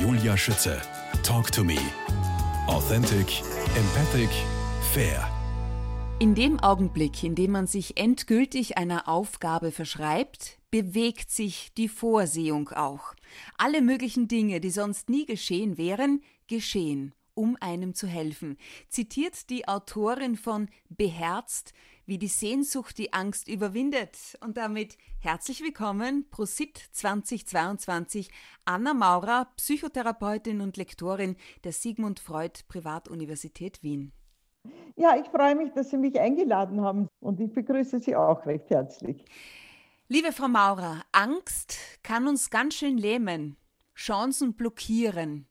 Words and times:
Julia 0.00 0.36
Schütze. 0.36 0.80
Talk 1.24 1.50
to 1.50 1.64
me. 1.64 1.76
Authentic, 2.68 3.42
empathic, 3.76 4.30
fair. 4.92 5.28
In 6.20 6.36
dem 6.36 6.60
Augenblick, 6.60 7.24
in 7.24 7.34
dem 7.34 7.50
man 7.50 7.66
sich 7.66 7.96
endgültig 7.96 8.78
einer 8.78 9.08
Aufgabe 9.08 9.72
verschreibt, 9.72 10.58
bewegt 10.70 11.32
sich 11.32 11.74
die 11.76 11.88
Vorsehung 11.88 12.68
auch. 12.68 13.14
Alle 13.56 13.82
möglichen 13.82 14.28
Dinge, 14.28 14.60
die 14.60 14.70
sonst 14.70 15.08
nie 15.10 15.26
geschehen 15.26 15.78
wären, 15.78 16.22
geschehen, 16.46 17.12
um 17.34 17.56
einem 17.60 17.94
zu 17.94 18.06
helfen. 18.06 18.56
Zitiert 18.88 19.50
die 19.50 19.66
Autorin 19.66 20.36
von 20.36 20.68
Beherzt, 20.88 21.72
wie 22.08 22.16
die 22.16 22.26
Sehnsucht 22.26 22.96
die 22.96 23.12
Angst 23.12 23.48
überwindet. 23.48 24.38
Und 24.40 24.56
damit 24.56 24.96
herzlich 25.20 25.62
willkommen, 25.62 26.26
Prosit 26.30 26.78
2022, 26.92 28.30
Anna 28.64 28.94
Maurer, 28.94 29.48
Psychotherapeutin 29.56 30.62
und 30.62 30.78
Lektorin 30.78 31.36
der 31.64 31.72
Sigmund 31.72 32.18
Freud 32.18 32.60
Privatuniversität 32.66 33.82
Wien. 33.82 34.12
Ja, 34.96 35.18
ich 35.20 35.26
freue 35.26 35.54
mich, 35.54 35.70
dass 35.74 35.90
Sie 35.90 35.98
mich 35.98 36.18
eingeladen 36.18 36.80
haben 36.80 37.08
und 37.20 37.40
ich 37.40 37.52
begrüße 37.52 38.00
Sie 38.00 38.16
auch 38.16 38.46
recht 38.46 38.70
herzlich. 38.70 39.22
Liebe 40.08 40.32
Frau 40.32 40.48
Maurer, 40.48 41.02
Angst 41.12 41.76
kann 42.02 42.26
uns 42.26 42.48
ganz 42.48 42.74
schön 42.74 42.96
lähmen, 42.96 43.58
Chancen 43.94 44.54
blockieren. 44.54 45.46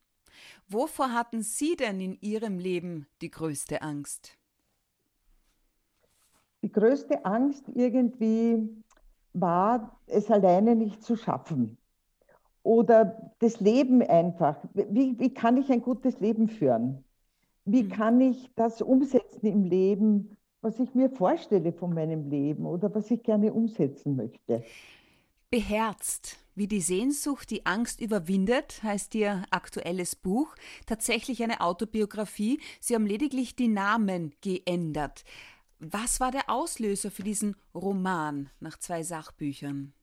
Wovor 0.67 1.13
hatten 1.13 1.43
Sie 1.43 1.75
denn 1.75 2.01
in 2.01 2.17
Ihrem 2.19 2.57
Leben 2.57 3.05
die 3.21 3.29
größte 3.29 3.83
Angst? 3.83 4.39
Die 6.61 6.71
größte 6.71 7.25
Angst 7.25 7.69
irgendwie 7.73 8.69
war, 9.33 9.99
es 10.07 10.29
alleine 10.31 10.75
nicht 10.75 11.03
zu 11.03 11.15
schaffen. 11.15 11.77
Oder 12.63 13.31
das 13.39 13.59
Leben 13.59 14.01
einfach. 14.01 14.57
Wie, 14.73 15.17
wie 15.19 15.33
kann 15.33 15.57
ich 15.57 15.71
ein 15.71 15.81
gutes 15.81 16.19
Leben 16.19 16.49
führen? 16.49 17.03
Wie 17.65 17.83
mhm. 17.83 17.89
kann 17.89 18.21
ich 18.21 18.49
das 18.55 18.81
umsetzen 18.81 19.45
im 19.45 19.63
Leben, 19.63 20.37
was 20.61 20.79
ich 20.79 20.93
mir 20.95 21.09
vorstelle 21.09 21.71
von 21.71 21.93
meinem 21.93 22.29
Leben 22.29 22.65
oder 22.65 22.93
was 22.93 23.09
ich 23.11 23.23
gerne 23.23 23.53
umsetzen 23.53 24.15
möchte. 24.15 24.63
Beherzt, 25.49 26.37
wie 26.55 26.67
die 26.67 26.81
Sehnsucht 26.81 27.51
die 27.51 27.65
Angst 27.65 28.01
überwindet, 28.01 28.83
heißt 28.83 29.15
Ihr 29.15 29.43
aktuelles 29.49 30.15
Buch. 30.15 30.53
Tatsächlich 30.85 31.41
eine 31.41 31.61
Autobiografie. 31.61 32.59
Sie 32.81 32.95
haben 32.95 33.05
lediglich 33.05 33.55
die 33.55 33.69
Namen 33.69 34.33
geändert. 34.41 35.23
Was 35.79 36.19
war 36.19 36.31
der 36.31 36.49
Auslöser 36.49 37.11
für 37.11 37.23
diesen 37.23 37.55
Roman 37.75 38.49
nach 38.59 38.79
zwei 38.79 39.03
Sachbüchern? 39.03 39.93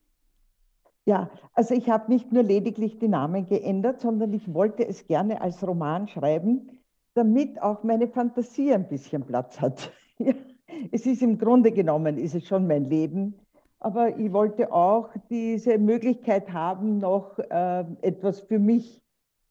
Ja, 1.04 1.30
also 1.52 1.74
ich 1.74 1.90
habe 1.90 2.10
nicht 2.10 2.32
nur 2.32 2.42
lediglich 2.44 2.98
die 2.98 3.08
Namen 3.08 3.46
geändert, 3.46 4.00
sondern 4.00 4.32
ich 4.32 4.54
wollte 4.54 4.86
es 4.86 5.06
gerne 5.06 5.40
als 5.40 5.66
Roman 5.66 6.08
schreiben, 6.08 6.70
damit 7.14 7.60
auch 7.60 7.82
meine 7.82 8.08
Fantasie 8.08 8.72
ein 8.72 8.88
bisschen 8.88 9.24
Platz 9.24 9.60
hat. 9.60 9.92
es 10.92 11.06
ist 11.06 11.22
im 11.22 11.38
Grunde 11.38 11.72
genommen, 11.72 12.18
ist 12.18 12.34
es 12.34 12.46
schon 12.46 12.66
mein 12.66 12.88
Leben. 12.88 13.34
Aber 13.80 14.16
ich 14.16 14.32
wollte 14.32 14.72
auch 14.72 15.10
diese 15.28 15.76
Möglichkeit 15.78 16.52
haben, 16.52 16.98
noch 16.98 17.38
äh, 17.38 17.84
etwas 18.00 18.40
für 18.40 18.58
mich 18.58 19.02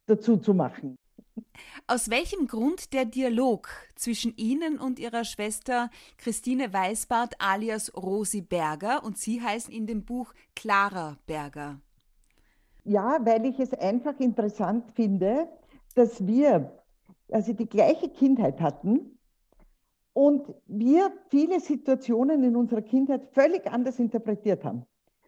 dazu 0.08 0.38
zu 0.38 0.54
machen. 0.54 0.96
Aus 1.88 2.10
welchem 2.10 2.48
Grund 2.48 2.94
der 2.94 3.06
Dialog 3.06 3.70
zwischen 3.96 4.36
Ihnen 4.38 4.80
und 4.80 5.00
Ihrer 5.00 5.24
Schwester 5.24 5.90
Christine 6.18 6.74
Weisbart 6.74 7.36
alias 7.40 7.96
Rosi 7.96 8.42
Berger 8.42 9.04
und 9.04 9.18
Sie 9.18 9.42
heißen 9.42 9.74
in 9.74 9.88
dem 9.88 10.06
Buch 10.06 10.34
Clara 10.56 11.18
Berger? 11.26 11.80
Ja, 12.86 13.18
weil 13.26 13.46
ich 13.46 13.60
es 13.60 13.74
einfach 13.74 14.20
interessant 14.20 14.92
finde, 14.92 15.48
dass 15.96 16.26
wir 16.28 16.84
also 17.32 17.54
die 17.54 17.68
gleiche 17.68 18.10
Kindheit 18.10 18.62
hatten, 18.62 19.14
und 20.14 20.54
wir 20.68 21.12
viele 21.30 21.60
Situationen 21.60 22.44
in 22.44 22.56
unserer 22.56 22.82
Kindheit 22.82 23.26
völlig 23.34 23.68
anders 23.68 24.00
interpretiert 24.00 24.64
haben, 24.64 24.86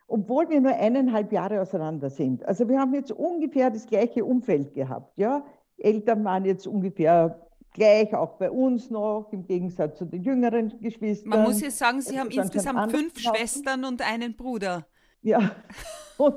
obwohl 0.08 0.48
wir 0.50 0.62
nur 0.62 0.74
eineinhalb 0.76 1.32
Jahre 1.32 1.60
auseinander 1.60 2.10
sind. 2.12 2.46
Also 2.46 2.70
wir 2.70 2.80
haben 2.80 2.94
jetzt 2.94 3.12
ungefähr 3.12 3.72
das 3.72 3.88
gleiche 3.88 4.24
Umfeld 4.24 4.76
gehabt. 4.76 5.18
Ja? 5.18 5.44
Eltern 5.78 6.24
waren 6.24 6.46
jetzt 6.46 6.68
ungefähr 6.68 7.46
gleich, 7.74 8.14
auch 8.16 8.38
bei 8.38 8.50
uns 8.50 8.90
noch, 8.90 9.30
im 9.32 9.46
Gegensatz 9.46 9.98
zu 9.98 10.06
den 10.06 10.24
jüngeren 10.24 10.80
Geschwistern. 10.80 11.30
Man 11.30 11.44
muss 11.44 11.62
jetzt 11.62 11.78
sagen, 11.78 12.02
Sie 12.02 12.20
haben 12.20 12.32
insgesamt 12.32 12.92
fünf 12.92 13.20
Schwestern 13.20 13.86
und 13.86 14.02
einen 14.02 14.36
Bruder. 14.36 14.88
Ja, 15.22 15.52
und, 16.18 16.36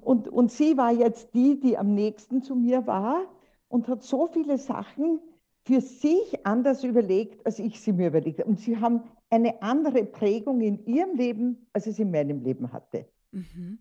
und, 0.00 0.28
und 0.28 0.52
sie 0.52 0.76
war 0.76 0.92
jetzt 0.92 1.34
die, 1.34 1.58
die 1.58 1.78
am 1.78 1.94
nächsten 1.94 2.42
zu 2.42 2.54
mir 2.54 2.86
war 2.86 3.22
und 3.68 3.88
hat 3.88 4.02
so 4.02 4.26
viele 4.26 4.58
Sachen 4.58 5.20
für 5.64 5.80
sich 5.80 6.44
anders 6.44 6.84
überlegt, 6.84 7.46
als 7.46 7.58
ich 7.58 7.80
sie 7.80 7.92
mir 7.92 8.08
überlegt 8.08 8.40
habe. 8.40 8.50
Und 8.50 8.60
sie 8.60 8.78
haben 8.78 9.02
eine 9.30 9.62
andere 9.62 10.04
Prägung 10.04 10.60
in 10.60 10.84
ihrem 10.86 11.16
Leben, 11.16 11.66
als 11.72 11.86
es 11.86 11.98
in 11.98 12.10
meinem 12.10 12.42
Leben 12.42 12.72
hatte. 12.72 13.06
Mhm. 13.30 13.78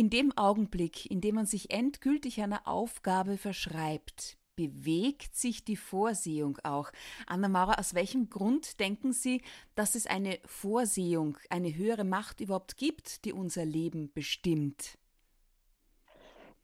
In 0.00 0.08
dem 0.08 0.32
Augenblick, 0.34 1.10
in 1.10 1.20
dem 1.20 1.34
man 1.34 1.44
sich 1.44 1.70
endgültig 1.70 2.40
einer 2.40 2.66
Aufgabe 2.66 3.36
verschreibt, 3.36 4.38
bewegt 4.56 5.36
sich 5.36 5.62
die 5.62 5.76
Vorsehung 5.76 6.56
auch. 6.64 6.90
Anna 7.26 7.48
Maurer, 7.48 7.78
aus 7.78 7.92
welchem 7.92 8.30
Grund 8.30 8.80
denken 8.80 9.12
Sie, 9.12 9.42
dass 9.74 9.94
es 9.94 10.06
eine 10.06 10.38
Vorsehung, 10.46 11.36
eine 11.50 11.76
höhere 11.76 12.04
Macht 12.04 12.40
überhaupt 12.40 12.78
gibt, 12.78 13.26
die 13.26 13.34
unser 13.34 13.66
Leben 13.66 14.10
bestimmt? 14.14 14.96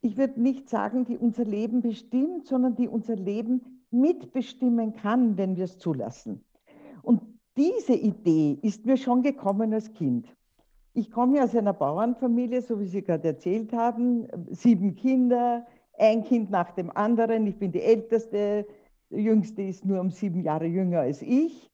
Ich 0.01 0.17
würde 0.17 0.41
nicht 0.41 0.67
sagen, 0.67 1.05
die 1.05 1.15
unser 1.15 1.45
Leben 1.45 1.83
bestimmt, 1.83 2.47
sondern 2.47 2.75
die 2.75 2.87
unser 2.87 3.15
Leben 3.15 3.85
mitbestimmen 3.91 4.95
kann, 4.95 5.37
wenn 5.37 5.57
wir 5.57 5.65
es 5.65 5.77
zulassen. 5.77 6.43
Und 7.03 7.21
diese 7.55 7.93
Idee 7.93 8.57
ist 8.63 8.87
mir 8.87 8.97
schon 8.97 9.21
gekommen 9.21 9.75
als 9.75 9.93
Kind. 9.93 10.27
Ich 10.97 11.11
komme 11.11 11.37
ja 11.37 11.43
aus 11.43 11.55
einer 11.55 11.73
Bauernfamilie, 11.73 12.63
so 12.63 12.79
wie 12.79 12.87
Sie 12.87 13.03
gerade 13.03 13.27
erzählt 13.27 13.71
haben, 13.71 14.27
sieben 14.49 14.95
Kinder, 14.95 15.63
ein 15.95 16.23
Kind 16.23 16.49
nach 16.49 16.71
dem 16.71 16.89
anderen. 16.89 17.45
Ich 17.45 17.59
bin 17.59 17.71
die 17.71 17.83
Älteste, 17.83 18.65
der 19.11 19.21
Jüngste 19.21 19.61
ist 19.61 19.85
nur 19.85 20.01
um 20.01 20.09
sieben 20.09 20.41
Jahre 20.41 20.65
jünger 20.65 21.01
als 21.01 21.21
ich. 21.21 21.69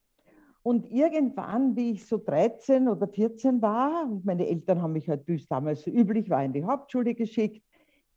Und 0.62 0.92
irgendwann, 0.92 1.78
wie 1.78 1.92
ich 1.92 2.06
so 2.06 2.18
13 2.18 2.90
oder 2.90 3.08
14 3.08 3.62
war, 3.62 4.12
und 4.12 4.26
meine 4.26 4.46
Eltern 4.46 4.82
haben 4.82 4.92
mich 4.92 5.08
halt, 5.08 5.26
wie 5.26 5.36
es 5.36 5.48
damals 5.48 5.84
so 5.84 5.92
üblich 5.92 6.30
war, 6.30 6.44
in 6.44 6.52
die 6.52 6.66
Hauptschule 6.66 7.16
geschickt, 7.16 7.64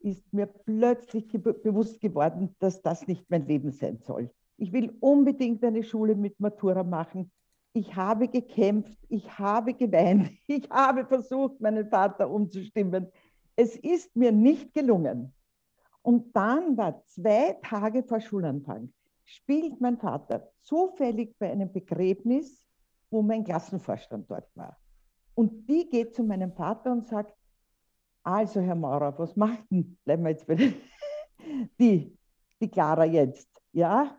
ist 0.00 0.32
mir 0.32 0.46
plötzlich 0.46 1.28
ge 1.28 1.38
bewusst 1.38 2.00
geworden, 2.00 2.56
dass 2.58 2.82
das 2.82 3.06
nicht 3.06 3.30
mein 3.30 3.46
Leben 3.46 3.70
sein 3.70 3.98
soll. 3.98 4.28
Ich 4.56 4.72
will 4.72 4.92
unbedingt 4.98 5.62
eine 5.62 5.84
Schule 5.84 6.16
mit 6.16 6.40
Matura 6.40 6.82
machen. 6.82 7.30
Ich 7.76 7.94
habe 7.94 8.26
gekämpft, 8.28 8.96
ich 9.10 9.38
habe 9.38 9.74
geweint, 9.74 10.30
ich 10.46 10.66
habe 10.70 11.04
versucht, 11.04 11.60
meinen 11.60 11.86
Vater 11.90 12.30
umzustimmen. 12.30 13.12
Es 13.54 13.76
ist 13.76 14.16
mir 14.16 14.32
nicht 14.32 14.72
gelungen. 14.72 15.34
Und 16.00 16.34
dann 16.34 16.78
war 16.78 17.04
zwei 17.04 17.58
Tage 17.62 18.02
vor 18.02 18.20
Schulanfang, 18.20 18.94
spielt 19.26 19.78
mein 19.78 19.98
Vater 19.98 20.50
zufällig 20.62 21.36
bei 21.38 21.52
einem 21.52 21.70
Begräbnis, 21.70 22.66
wo 23.10 23.20
mein 23.20 23.44
Klassenvorstand 23.44 24.30
dort 24.30 24.48
war. 24.56 24.78
Und 25.34 25.68
die 25.68 25.86
geht 25.86 26.14
zu 26.14 26.24
meinem 26.24 26.54
Vater 26.54 26.92
und 26.92 27.06
sagt, 27.06 27.36
also, 28.22 28.58
Herr 28.62 28.74
Maurer, 28.74 29.18
was 29.18 29.36
macht 29.36 29.70
denn, 29.70 29.98
bleiben 30.02 30.24
wir 30.24 30.30
jetzt 30.30 30.46
bei 30.46 30.56
die, 31.78 32.16
die 32.58 32.70
Clara 32.70 33.04
jetzt, 33.04 33.50
ja? 33.72 34.18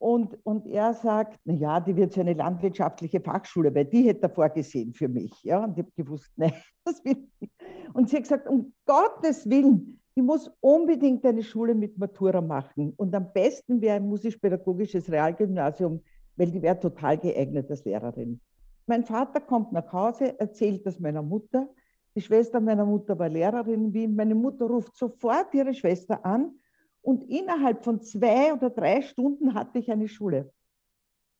Und, 0.00 0.38
und 0.44 0.66
er 0.66 0.94
sagt, 0.94 1.38
na 1.44 1.52
ja, 1.52 1.78
die 1.78 1.94
wird 1.94 2.14
so 2.14 2.22
eine 2.22 2.32
landwirtschaftliche 2.32 3.20
Fachschule, 3.20 3.74
weil 3.74 3.84
die 3.84 4.04
hätte 4.04 4.22
er 4.22 4.30
vorgesehen 4.30 4.94
für 4.94 5.08
mich, 5.08 5.32
ja? 5.42 5.62
Und 5.62 5.72
ich 5.72 5.84
habe 5.84 5.92
gewusst, 5.94 6.32
nein, 6.36 6.54
das 6.84 7.04
will 7.04 7.18
ich 7.18 7.40
nicht. 7.40 7.52
Und 7.94 8.08
sie 8.08 8.16
hat 8.16 8.22
gesagt, 8.22 8.48
um 8.48 8.72
Gottes 8.86 9.48
Willen, 9.50 10.00
ich 10.14 10.22
muss 10.22 10.50
unbedingt 10.60 11.24
eine 11.26 11.42
Schule 11.42 11.74
mit 11.74 11.98
Matura 11.98 12.40
machen. 12.40 12.94
Und 12.96 13.14
am 13.14 13.32
besten 13.32 13.80
wäre 13.80 13.96
ein 13.96 14.08
musisch-pädagogisches 14.08 15.10
Realgymnasium, 15.10 16.00
weil 16.36 16.50
die 16.50 16.62
wäre 16.62 16.78
total 16.78 17.18
geeignet 17.18 17.68
als 17.70 17.84
Lehrerin. 17.84 18.40
Mein 18.86 19.04
Vater 19.04 19.40
kommt 19.40 19.72
nach 19.72 19.92
Hause, 19.92 20.38
erzählt 20.38 20.86
das 20.86 20.98
meiner 20.98 21.22
Mutter 21.22 21.68
die 22.16 22.20
Schwester 22.20 22.60
meiner 22.60 22.84
Mutter 22.84 23.18
war 23.18 23.28
Lehrerin 23.28 23.86
in 23.86 23.94
Wien. 23.94 24.16
Meine 24.16 24.34
Mutter 24.34 24.66
ruft 24.66 24.96
sofort 24.96 25.54
ihre 25.54 25.74
Schwester 25.74 26.24
an 26.24 26.58
und 27.02 27.24
innerhalb 27.30 27.84
von 27.84 28.00
zwei 28.02 28.52
oder 28.52 28.70
drei 28.70 29.02
Stunden 29.02 29.54
hatte 29.54 29.78
ich 29.78 29.90
eine 29.90 30.08
Schule. 30.08 30.52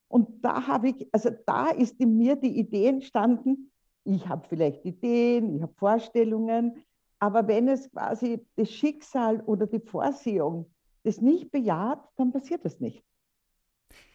Und 0.08 0.44
da 0.44 0.66
habe 0.66 0.88
ich, 0.88 1.08
also 1.12 1.30
da 1.46 1.68
ist 1.68 2.00
in 2.00 2.16
mir 2.16 2.36
die 2.36 2.58
Idee 2.58 2.86
entstanden, 2.86 3.70
ich 4.04 4.26
habe 4.28 4.46
vielleicht 4.48 4.84
Ideen, 4.84 5.56
ich 5.56 5.62
habe 5.62 5.74
Vorstellungen, 5.74 6.84
aber 7.18 7.46
wenn 7.46 7.68
es 7.68 7.90
quasi 7.90 8.44
das 8.56 8.70
Schicksal 8.70 9.40
oder 9.42 9.66
die 9.66 9.80
Vorsehung 9.80 10.72
das 11.04 11.20
nicht 11.20 11.50
bejaht, 11.50 12.02
dann 12.16 12.32
passiert 12.32 12.64
das 12.64 12.80
nicht. 12.80 13.04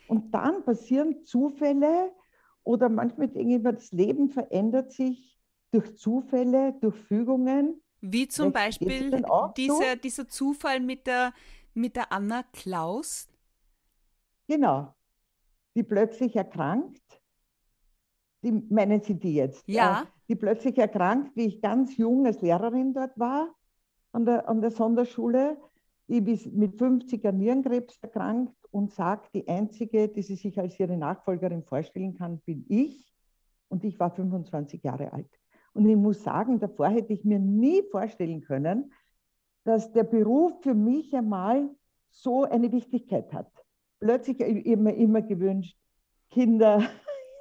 Und 0.08 0.34
dann 0.34 0.64
passieren 0.64 1.24
Zufälle 1.24 2.12
oder 2.64 2.90
manchmal 2.90 3.28
denke 3.28 3.56
ich 3.56 3.64
mir, 3.64 3.74
das 3.74 3.92
Leben 3.92 4.30
verändert 4.30 4.92
sich 4.92 5.40
durch 5.72 5.98
Zufälle, 5.98 6.74
durch 6.82 6.96
Fügungen. 6.96 7.82
Wie 8.12 8.28
zum 8.28 8.52
Beispiel 8.52 9.24
dieser, 9.58 9.96
dieser 9.96 10.28
Zufall 10.28 10.80
mit 10.80 11.08
der, 11.08 11.34
mit 11.74 11.96
der 11.96 12.12
Anna 12.12 12.44
Klaus. 12.54 13.28
Genau. 14.48 14.94
Die 15.76 15.84
plötzlich 15.84 16.36
erkrankt. 16.36 17.02
Die, 18.44 18.52
meinen 18.52 19.02
Sie 19.02 19.16
die 19.16 19.36
jetzt? 19.36 19.68
Ja. 19.68 20.02
Äh, 20.02 20.06
die 20.28 20.36
plötzlich 20.36 20.78
erkrankt, 20.78 21.36
wie 21.36 21.46
ich 21.46 21.62
ganz 21.62 21.98
jung 21.98 22.26
als 22.26 22.42
Lehrerin 22.42 22.94
dort 22.94 23.18
war, 23.20 23.54
an 24.12 24.26
der, 24.26 24.48
an 24.48 24.62
der 24.62 24.72
Sonderschule. 24.72 25.58
Die 26.08 26.20
ist 26.32 26.48
mit 26.54 26.78
50 26.78 27.26
an 27.26 27.38
Nierenkrebs 27.38 27.98
erkrankt 28.02 28.56
und 28.70 28.92
sagt, 28.94 29.34
die 29.34 29.48
einzige, 29.48 30.08
die 30.08 30.22
sie 30.22 30.36
sich 30.36 30.60
als 30.60 30.80
ihre 30.80 30.98
Nachfolgerin 30.98 31.64
vorstellen 31.64 32.16
kann, 32.16 32.40
bin 32.42 32.66
ich. 32.70 33.14
Und 33.70 33.84
ich 33.84 34.00
war 34.00 34.12
25 34.12 34.84
Jahre 34.84 35.12
alt. 35.12 35.30
Und 35.76 35.90
ich 35.90 35.98
muss 35.98 36.24
sagen, 36.24 36.60
davor 36.60 36.88
hätte 36.88 37.12
ich 37.12 37.26
mir 37.26 37.38
nie 37.38 37.84
vorstellen 37.92 38.40
können, 38.40 38.94
dass 39.66 39.92
der 39.92 40.06
Beruf 40.06 40.54
für 40.62 40.74
mich 40.74 41.14
einmal 41.14 41.70
so 42.10 42.44
eine 42.46 42.72
Wichtigkeit 42.72 43.34
hat. 43.34 43.52
Plötzlich 44.00 44.40
immer, 44.40 44.94
immer 44.94 45.22
gewünscht, 45.22 45.78
Kinder 46.30 46.82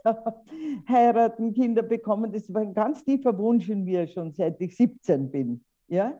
heiraten, 0.88 1.54
Kinder 1.54 1.82
bekommen. 1.82 2.32
Das 2.32 2.52
war 2.52 2.62
ein 2.62 2.74
ganz 2.74 3.04
tiefer 3.04 3.38
Wunsch 3.38 3.68
in 3.68 3.84
mir 3.84 4.08
schon 4.08 4.32
seit 4.32 4.60
ich 4.60 4.76
17 4.76 5.30
bin. 5.30 5.64
Ja? 5.86 6.18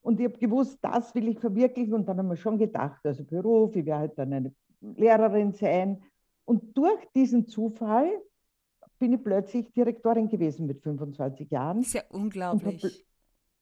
Und 0.00 0.18
ich 0.18 0.26
habe 0.26 0.38
gewusst, 0.38 0.78
das 0.82 1.14
will 1.14 1.28
ich 1.28 1.38
verwirklichen. 1.38 1.94
Und 1.94 2.08
dann 2.08 2.18
haben 2.18 2.28
wir 2.28 2.36
schon 2.36 2.58
gedacht, 2.58 3.00
also 3.04 3.22
Beruf, 3.22 3.76
ich 3.76 3.86
werde 3.86 4.00
halt 4.00 4.18
dann 4.18 4.32
eine 4.32 4.52
Lehrerin 4.80 5.52
sein. 5.52 6.02
Und 6.44 6.76
durch 6.76 7.06
diesen 7.14 7.46
Zufall 7.46 8.10
bin 9.02 9.14
ich 9.14 9.24
plötzlich 9.24 9.72
Direktorin 9.72 10.28
gewesen 10.28 10.64
mit 10.64 10.80
25 10.80 11.50
Jahren. 11.50 11.78
Das 11.78 11.88
ist 11.88 11.94
ja 11.94 12.04
unglaublich. 12.10 12.84
Und 12.84 13.04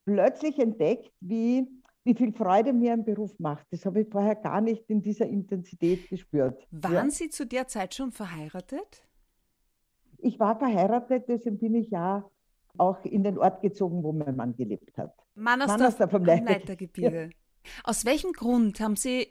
plötzlich 0.05 0.59
entdeckt, 0.59 1.11
wie, 1.21 1.67
wie 2.05 2.15
viel 2.15 2.35
Freude 2.35 2.75
mir 2.75 2.93
ein 2.93 3.07
Beruf 3.07 3.39
macht. 3.39 3.67
Das 3.71 3.87
habe 3.87 4.03
ich 4.03 4.09
vorher 4.11 4.35
gar 4.35 4.61
nicht 4.61 4.85
in 4.91 5.01
dieser 5.01 5.27
Intensität 5.27 6.11
gespürt. 6.11 6.69
Waren 6.71 7.07
ja. 7.07 7.11
Sie 7.11 7.31
zu 7.31 7.47
der 7.47 7.67
Zeit 7.69 7.95
schon 7.95 8.13
verheiratet? 8.13 9.09
Ich 10.19 10.39
war 10.39 10.59
verheiratet, 10.59 11.25
deswegen 11.27 11.59
bin 11.59 11.75
ich 11.75 11.89
ja 11.89 12.23
auch 12.77 13.03
in 13.07 13.25
den 13.25 13.39
Ort 13.39 13.63
gezogen, 13.63 14.03
wo 14.03 14.13
mein 14.13 14.37
Mann 14.37 14.55
gelebt 14.55 14.99
hat. 14.99 15.15
Mannersdorf 15.37 16.11
vom 16.11 16.25
Leitergebirge. 16.25 17.31
Ja. 17.63 17.71
Aus 17.85 18.07
welchem 18.07 18.33
Grund 18.33 18.81
haben 18.81 18.97
Sie 18.97 19.27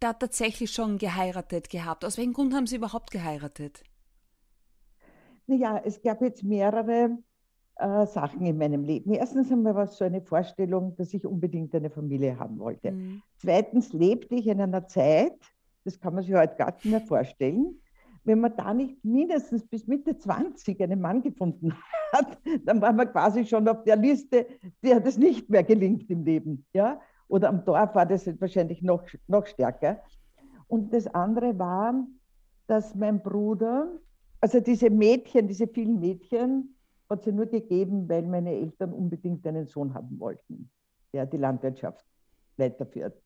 da 0.00 0.14
tatsächlich 0.14 0.70
schon 0.70 0.96
geheiratet 0.96 1.68
gehabt? 1.68 2.06
Aus 2.06 2.16
welchem 2.16 2.32
Grund 2.32 2.54
haben 2.54 2.66
Sie 2.66 2.76
überhaupt 2.76 3.10
geheiratet? 3.10 3.82
Naja, 5.46 5.80
es 5.84 6.02
gab 6.02 6.22
jetzt 6.22 6.42
mehrere 6.42 7.18
äh, 7.76 8.06
Sachen 8.06 8.44
in 8.46 8.58
meinem 8.58 8.84
Leben. 8.84 9.12
Erstens 9.12 9.52
einmal 9.52 9.74
war 9.74 9.84
es 9.84 9.96
so 9.96 10.04
eine 10.04 10.20
Vorstellung, 10.22 10.96
dass 10.96 11.12
ich 11.14 11.26
unbedingt 11.26 11.74
eine 11.74 11.90
Familie 11.90 12.38
haben 12.38 12.58
wollte. 12.58 12.92
Mhm. 12.92 13.22
Zweitens 13.36 13.92
lebte 13.92 14.34
ich 14.34 14.46
in 14.46 14.60
einer 14.60 14.86
Zeit, 14.88 15.38
das 15.84 16.00
kann 16.00 16.14
man 16.14 16.24
sich 16.24 16.34
heute 16.34 16.56
gar 16.56 16.72
nicht 16.72 16.84
mehr 16.86 17.00
vorstellen, 17.00 17.80
wenn 18.24 18.40
man 18.40 18.56
da 18.56 18.74
nicht 18.74 19.04
mindestens 19.04 19.64
bis 19.66 19.86
Mitte 19.86 20.18
20 20.18 20.82
einen 20.82 21.00
Mann 21.00 21.22
gefunden 21.22 21.72
hat, 22.12 22.38
dann 22.64 22.80
war 22.80 22.92
man 22.92 23.10
quasi 23.10 23.46
schon 23.46 23.68
auf 23.68 23.84
der 23.84 23.96
Liste, 23.96 24.46
der 24.82 25.00
das 25.00 25.16
nicht 25.16 25.48
mehr 25.48 25.62
gelingt 25.62 26.10
im 26.10 26.24
Leben. 26.24 26.66
Ja? 26.72 27.00
Oder 27.28 27.48
am 27.48 27.64
Dorf 27.64 27.94
war 27.94 28.06
das 28.06 28.26
wahrscheinlich 28.40 28.82
noch, 28.82 29.04
noch 29.28 29.46
stärker. 29.46 30.00
Und 30.66 30.92
das 30.92 31.06
andere 31.06 31.56
war, 31.58 32.06
dass 32.66 32.94
mein 32.96 33.22
Bruder 33.22 33.88
also 34.40 34.60
diese 34.60 34.90
Mädchen, 34.90 35.48
diese 35.48 35.66
vielen 35.66 36.00
Mädchen, 36.00 36.76
hat 37.08 37.20
es 37.20 37.26
ja 37.26 37.32
nur 37.32 37.46
gegeben, 37.46 38.08
weil 38.08 38.22
meine 38.22 38.52
Eltern 38.52 38.92
unbedingt 38.92 39.46
einen 39.46 39.66
Sohn 39.66 39.94
haben 39.94 40.18
wollten, 40.18 40.70
der 41.12 41.26
die 41.26 41.36
Landwirtschaft 41.36 42.04
weiterführt. 42.56 43.20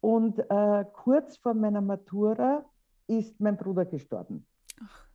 Und 0.00 0.38
äh, 0.38 0.84
kurz 0.92 1.36
vor 1.36 1.54
meiner 1.54 1.80
Matura 1.80 2.64
ist 3.06 3.38
mein 3.40 3.56
Bruder 3.56 3.84
gestorben. 3.84 4.46
Ach. 4.80 5.06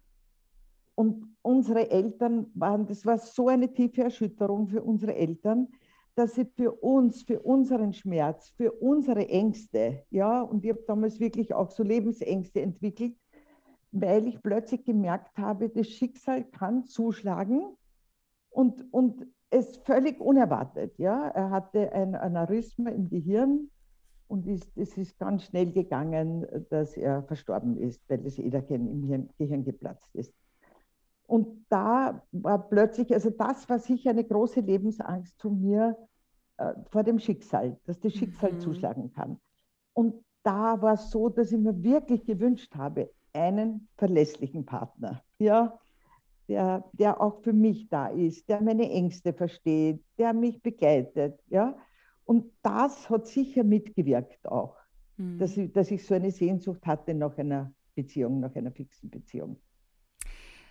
Und 0.95 1.35
unsere 1.43 1.91
Eltern 1.91 2.47
waren, 2.55 2.87
das 2.87 3.05
war 3.05 3.19
so 3.19 3.49
eine 3.49 3.71
tiefe 3.71 4.03
Erschütterung 4.03 4.67
für 4.67 4.81
unsere 4.81 5.13
Eltern, 5.15 5.67
dass 6.15 6.33
sie 6.33 6.45
für 6.45 6.71
uns, 6.71 7.21
für 7.21 7.39
unseren 7.41 7.93
Schmerz, 7.93 8.49
für 8.57 8.71
unsere 8.71 9.29
Ängste, 9.29 10.03
ja, 10.09 10.41
und 10.41 10.65
ich 10.65 10.71
habe 10.71 10.83
damals 10.87 11.19
wirklich 11.19 11.53
auch 11.53 11.69
so 11.69 11.83
Lebensängste 11.83 12.61
entwickelt, 12.61 13.15
weil 13.91 14.27
ich 14.27 14.41
plötzlich 14.41 14.83
gemerkt 14.83 15.37
habe, 15.37 15.69
das 15.69 15.87
Schicksal 15.87 16.43
kann 16.43 16.85
zuschlagen 16.85 17.75
und, 18.49 18.91
und 18.93 19.25
es 19.49 19.77
völlig 19.77 20.19
unerwartet. 20.19 20.97
Ja? 20.97 21.27
Er 21.29 21.51
hatte 21.51 21.91
ein 21.93 22.15
Aneurysma 22.15 22.89
im 22.89 23.09
Gehirn 23.09 23.69
und 24.27 24.45
ist, 24.45 24.77
es 24.77 24.97
ist 24.97 25.17
ganz 25.17 25.45
schnell 25.45 25.71
gegangen, 25.71 26.45
dass 26.69 26.97
er 26.97 27.23
verstorben 27.23 27.77
ist, 27.77 28.01
weil 28.09 28.19
das 28.19 28.37
Äderchen 28.37 28.87
im 28.87 29.03
Hirn, 29.03 29.29
Gehirn 29.37 29.63
geplatzt 29.63 30.13
ist. 30.15 30.33
Und 31.25 31.65
da 31.69 32.23
war 32.31 32.69
plötzlich, 32.69 33.13
also 33.13 33.29
das 33.29 33.69
war 33.69 33.79
sicher 33.79 34.11
eine 34.11 34.23
große 34.23 34.61
Lebensangst 34.61 35.41
von 35.41 35.61
mir 35.61 35.97
äh, 36.57 36.73
vor 36.89 37.03
dem 37.03 37.19
Schicksal, 37.19 37.77
dass 37.85 37.99
das 37.99 38.13
Schicksal 38.13 38.53
mhm. 38.53 38.59
zuschlagen 38.59 39.11
kann. 39.11 39.39
Und 39.93 40.23
da 40.43 40.81
war 40.81 40.93
es 40.93 41.09
so, 41.09 41.27
dass 41.29 41.51
ich 41.51 41.59
mir 41.59 41.83
wirklich 41.83 42.25
gewünscht 42.25 42.73
habe, 42.75 43.11
einen 43.37 43.87
verlässlichen 43.97 44.65
Partner, 44.65 45.23
ja, 45.39 45.79
der, 46.47 46.83
der 46.93 47.21
auch 47.21 47.41
für 47.41 47.53
mich 47.53 47.89
da 47.89 48.07
ist, 48.07 48.47
der 48.49 48.61
meine 48.61 48.89
Ängste 48.89 49.33
versteht, 49.33 50.03
der 50.17 50.33
mich 50.33 50.61
begleitet, 50.61 51.39
ja. 51.49 51.77
Und 52.25 52.51
das 52.61 53.09
hat 53.09 53.27
sicher 53.27 53.63
mitgewirkt 53.63 54.47
auch, 54.47 54.75
mhm. 55.17 55.39
dass, 55.39 55.55
ich, 55.55 55.71
dass 55.71 55.91
ich 55.91 56.05
so 56.05 56.13
eine 56.13 56.31
Sehnsucht 56.31 56.85
hatte 56.85 57.13
nach 57.13 57.37
einer 57.37 57.73
Beziehung, 57.95 58.39
nach 58.39 58.55
einer 58.55 58.71
fixen 58.71 59.09
Beziehung. 59.09 59.57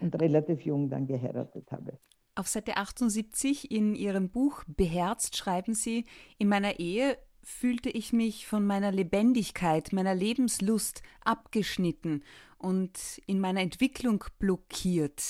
Und 0.00 0.20
relativ 0.20 0.60
jung 0.62 0.90
dann 0.90 1.06
geheiratet 1.06 1.70
habe. 1.72 1.98
Auf 2.34 2.48
Seite 2.48 2.76
78 2.76 3.70
in 3.70 3.94
Ihrem 3.94 4.28
Buch 4.28 4.62
Beherzt 4.66 5.36
schreiben 5.38 5.72
Sie, 5.72 6.04
in 6.36 6.48
meiner 6.48 6.78
Ehe 6.78 7.16
fühlte 7.42 7.88
ich 7.88 8.12
mich 8.12 8.46
von 8.46 8.66
meiner 8.66 8.92
Lebendigkeit, 8.92 9.92
meiner 9.92 10.14
Lebenslust 10.14 11.02
abgeschnitten 11.24 12.22
und 12.58 13.20
in 13.26 13.40
meiner 13.40 13.60
Entwicklung 13.60 14.24
blockiert. 14.38 15.22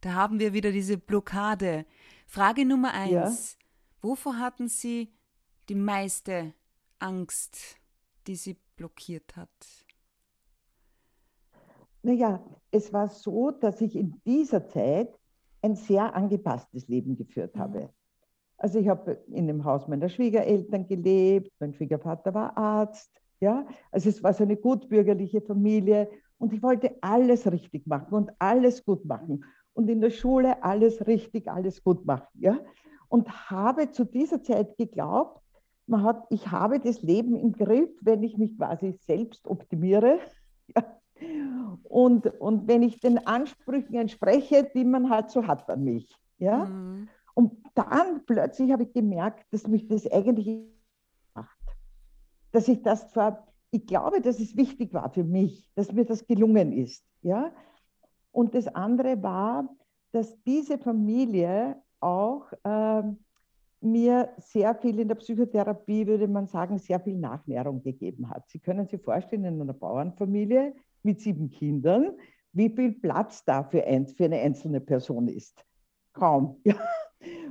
Da 0.00 0.14
haben 0.14 0.38
wir 0.38 0.52
wieder 0.52 0.72
diese 0.72 0.98
Blockade. 0.98 1.86
Frage 2.26 2.64
Nummer 2.64 2.92
eins. 2.92 3.52
Ja. 3.52 3.58
Wovor 4.02 4.38
hatten 4.38 4.68
Sie 4.68 5.12
die 5.68 5.74
meiste 5.74 6.52
Angst, 6.98 7.78
die 8.26 8.36
Sie 8.36 8.56
blockiert 8.76 9.36
hat? 9.36 9.48
Naja, 12.02 12.44
es 12.70 12.92
war 12.92 13.08
so, 13.08 13.50
dass 13.50 13.80
ich 13.80 13.96
in 13.96 14.20
dieser 14.26 14.68
Zeit 14.68 15.18
ein 15.62 15.74
sehr 15.74 16.14
angepasstes 16.14 16.86
Leben 16.88 17.16
geführt 17.16 17.56
mhm. 17.56 17.60
habe. 17.60 17.90
Also 18.58 18.78
ich 18.78 18.88
habe 18.88 19.12
in 19.28 19.46
dem 19.46 19.64
Haus 19.64 19.88
meiner 19.88 20.08
Schwiegereltern 20.08 20.86
gelebt, 20.86 21.50
mein 21.58 21.72
Schwiegervater 21.72 22.34
war 22.34 22.56
Arzt, 22.56 23.10
ja, 23.40 23.66
also 23.90 24.08
es 24.08 24.22
war 24.22 24.32
so 24.32 24.44
eine 24.44 24.56
gutbürgerliche 24.56 25.40
Familie 25.40 26.08
und 26.44 26.52
ich 26.52 26.62
wollte 26.62 26.94
alles 27.00 27.50
richtig 27.50 27.86
machen 27.86 28.12
und 28.12 28.30
alles 28.38 28.84
gut 28.84 29.06
machen 29.06 29.46
und 29.72 29.88
in 29.88 30.02
der 30.02 30.10
Schule 30.10 30.62
alles 30.62 31.06
richtig, 31.06 31.50
alles 31.50 31.82
gut 31.82 32.04
machen, 32.04 32.28
ja, 32.34 32.58
und 33.08 33.50
habe 33.50 33.90
zu 33.90 34.04
dieser 34.04 34.42
Zeit 34.42 34.76
geglaubt, 34.76 35.40
man 35.86 36.02
hat, 36.02 36.26
ich 36.28 36.50
habe 36.50 36.80
das 36.80 37.00
Leben 37.00 37.34
im 37.34 37.52
Griff, 37.52 37.88
wenn 38.02 38.22
ich 38.22 38.36
mich 38.36 38.58
quasi 38.58 38.92
selbst 38.92 39.48
optimiere, 39.48 40.18
ja, 40.76 40.84
und, 41.84 42.26
und 42.38 42.68
wenn 42.68 42.82
ich 42.82 43.00
den 43.00 43.26
Ansprüchen 43.26 43.94
entspreche, 43.94 44.70
die 44.74 44.84
man 44.84 45.08
halt 45.08 45.30
so 45.30 45.46
hat 45.46 45.70
an 45.70 45.82
mich, 45.82 46.14
ja. 46.36 46.66
Mhm. 46.66 47.08
Und 47.32 47.54
dann 47.74 48.26
plötzlich 48.26 48.70
habe 48.70 48.82
ich 48.82 48.92
gemerkt, 48.92 49.50
dass 49.50 49.66
mich 49.66 49.88
das 49.88 50.06
eigentlich 50.12 50.68
macht. 51.34 51.58
Dass 52.52 52.68
ich 52.68 52.82
das 52.82 53.10
zwar, 53.10 53.48
ich 53.74 53.86
glaube, 53.86 54.20
dass 54.20 54.38
es 54.38 54.56
wichtig 54.56 54.94
war 54.94 55.10
für 55.10 55.24
mich, 55.24 55.68
dass 55.74 55.92
mir 55.92 56.04
das 56.04 56.26
gelungen 56.26 56.72
ist. 56.72 57.04
Ja? 57.22 57.52
Und 58.30 58.54
das 58.54 58.68
andere 58.68 59.20
war, 59.20 59.68
dass 60.12 60.40
diese 60.44 60.78
Familie 60.78 61.82
auch 61.98 62.52
äh, 62.62 63.02
mir 63.80 64.28
sehr 64.38 64.76
viel 64.76 65.00
in 65.00 65.08
der 65.08 65.16
Psychotherapie, 65.16 66.06
würde 66.06 66.28
man 66.28 66.46
sagen, 66.46 66.78
sehr 66.78 67.00
viel 67.00 67.18
Nachnährung 67.18 67.82
gegeben 67.82 68.30
hat. 68.30 68.48
Sie 68.48 68.60
können 68.60 68.86
sich 68.86 69.02
vorstellen, 69.02 69.44
in 69.44 69.60
einer 69.60 69.72
Bauernfamilie 69.72 70.72
mit 71.02 71.20
sieben 71.20 71.50
Kindern, 71.50 72.12
wie 72.52 72.70
viel 72.70 72.92
Platz 72.92 73.44
da 73.44 73.64
für, 73.64 73.84
ein, 73.84 74.06
für 74.06 74.26
eine 74.26 74.38
einzelne 74.38 74.80
Person 74.80 75.26
ist. 75.28 75.64
Kaum. 76.12 76.60
Ja. 76.64 76.76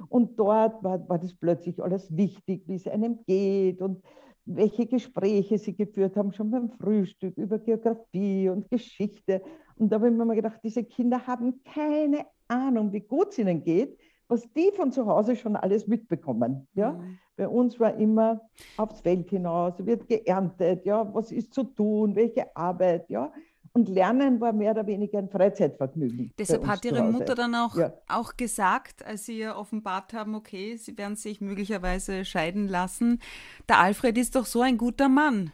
Und 0.09 0.37
dort 0.39 0.83
war, 0.83 1.09
war 1.09 1.17
das 1.17 1.33
plötzlich 1.33 1.81
alles 1.81 2.15
wichtig, 2.15 2.67
wie 2.67 2.75
es 2.75 2.87
einem 2.87 3.23
geht 3.25 3.81
und 3.81 4.03
welche 4.45 4.85
Gespräche 4.85 5.57
sie 5.57 5.75
geführt 5.75 6.15
haben, 6.17 6.33
schon 6.33 6.51
beim 6.51 6.69
Frühstück 6.69 7.37
über 7.37 7.59
Geografie 7.59 8.49
und 8.49 8.69
Geschichte. 8.69 9.41
Und 9.75 9.91
da 9.91 9.97
habe 9.97 10.09
ich 10.09 10.13
mir 10.13 10.25
mal 10.25 10.35
gedacht, 10.35 10.59
diese 10.63 10.83
Kinder 10.83 11.25
haben 11.25 11.61
keine 11.63 12.25
Ahnung, 12.47 12.91
wie 12.91 13.01
gut 13.01 13.29
es 13.29 13.39
ihnen 13.39 13.63
geht, 13.63 13.97
was 14.27 14.51
die 14.53 14.71
von 14.75 14.91
zu 14.91 15.05
Hause 15.05 15.35
schon 15.35 15.55
alles 15.55 15.87
mitbekommen. 15.87 16.67
Ja? 16.73 16.93
Mhm. 16.93 17.19
Bei 17.35 17.47
uns 17.47 17.79
war 17.79 17.95
immer 17.95 18.41
aufs 18.77 19.01
Feld 19.01 19.29
hinaus, 19.29 19.73
wird 19.85 20.07
geerntet, 20.07 20.85
ja, 20.85 21.13
was 21.13 21.31
ist 21.31 21.53
zu 21.53 21.63
tun, 21.63 22.15
welche 22.15 22.55
Arbeit, 22.55 23.09
ja. 23.09 23.31
Und 23.75 23.89
Lernen 23.89 24.39
war 24.39 24.53
mehr 24.53 24.71
oder 24.71 24.85
weniger 24.85 25.17
ein 25.17 25.29
Freizeitvergnügen. 25.29 26.31
Deshalb 26.37 26.67
hat 26.67 26.85
Ihre 26.85 27.03
Mutter 27.03 27.33
dann 27.33 27.55
auch, 27.55 27.75
ja. 27.75 27.91
auch 28.07 28.37
gesagt, 28.37 29.03
als 29.03 29.25
Sie 29.25 29.39
ihr 29.39 29.55
offenbart 29.55 30.13
haben, 30.13 30.35
okay, 30.35 30.75
Sie 30.77 30.95
werden 30.95 31.15
sich 31.15 31.41
möglicherweise 31.41 32.23
scheiden 32.23 32.67
lassen, 32.67 33.19
der 33.67 33.79
Alfred 33.79 34.17
ist 34.19 34.35
doch 34.35 34.45
so 34.45 34.61
ein 34.61 34.77
guter 34.77 35.09
Mann. 35.09 35.51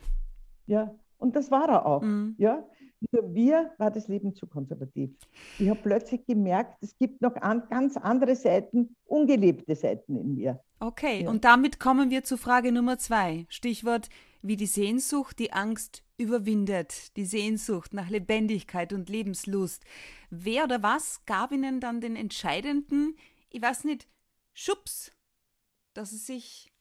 Ja, 0.67 0.93
und 1.17 1.37
das 1.37 1.49
war 1.49 1.69
er 1.69 1.85
auch. 1.85 2.01
Mhm. 2.01 2.35
Ja, 2.37 2.65
für 3.09 3.21
mir 3.21 3.71
war 3.77 3.91
das 3.91 4.09
Leben 4.09 4.35
zu 4.35 4.47
konservativ. 4.47 5.11
Ich 5.57 5.69
habe 5.69 5.79
plötzlich 5.81 6.25
gemerkt, 6.25 6.75
es 6.81 6.97
gibt 6.97 7.21
noch 7.21 7.35
an, 7.37 7.63
ganz 7.69 7.95
andere 7.95 8.35
Seiten, 8.35 8.95
ungelebte 9.05 9.75
Seiten 9.75 10.17
in 10.17 10.35
mir. 10.35 10.59
Okay, 10.81 11.23
ja. 11.23 11.29
und 11.29 11.45
damit 11.45 11.79
kommen 11.79 12.09
wir 12.09 12.23
zu 12.23 12.37
Frage 12.37 12.71
Nummer 12.73 12.97
zwei. 12.97 13.45
Stichwort, 13.47 14.09
wie 14.41 14.55
die 14.55 14.65
Sehnsucht 14.65 15.39
die 15.39 15.53
Angst 15.53 16.03
überwindet. 16.17 17.15
Die 17.17 17.25
Sehnsucht 17.25 17.93
nach 17.93 18.09
Lebendigkeit 18.09 18.93
und 18.93 19.09
Lebenslust. 19.09 19.83
Wer 20.29 20.65
oder 20.65 20.83
was 20.83 21.25
gab 21.25 21.51
Ihnen 21.51 21.79
dann 21.79 22.01
den 22.01 22.15
entscheidenden, 22.15 23.15
ich 23.49 23.61
weiß 23.61 23.85
nicht, 23.85 24.07
Schubs, 24.53 25.11
dass 25.93 26.11
Sie 26.11 26.17
sich 26.17 26.71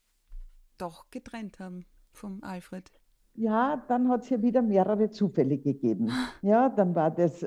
doch 0.77 1.09
getrennt 1.09 1.59
haben 1.59 1.85
vom 2.11 2.43
Alfred? 2.43 2.91
Ja, 3.35 3.85
dann 3.87 4.09
hat 4.09 4.23
es 4.23 4.29
ja 4.29 4.41
wieder 4.41 4.61
mehrere 4.61 5.09
Zufälle 5.11 5.57
gegeben. 5.57 6.11
Ja, 6.41 6.69
dann 6.69 6.95
war 6.95 7.11
das, 7.11 7.45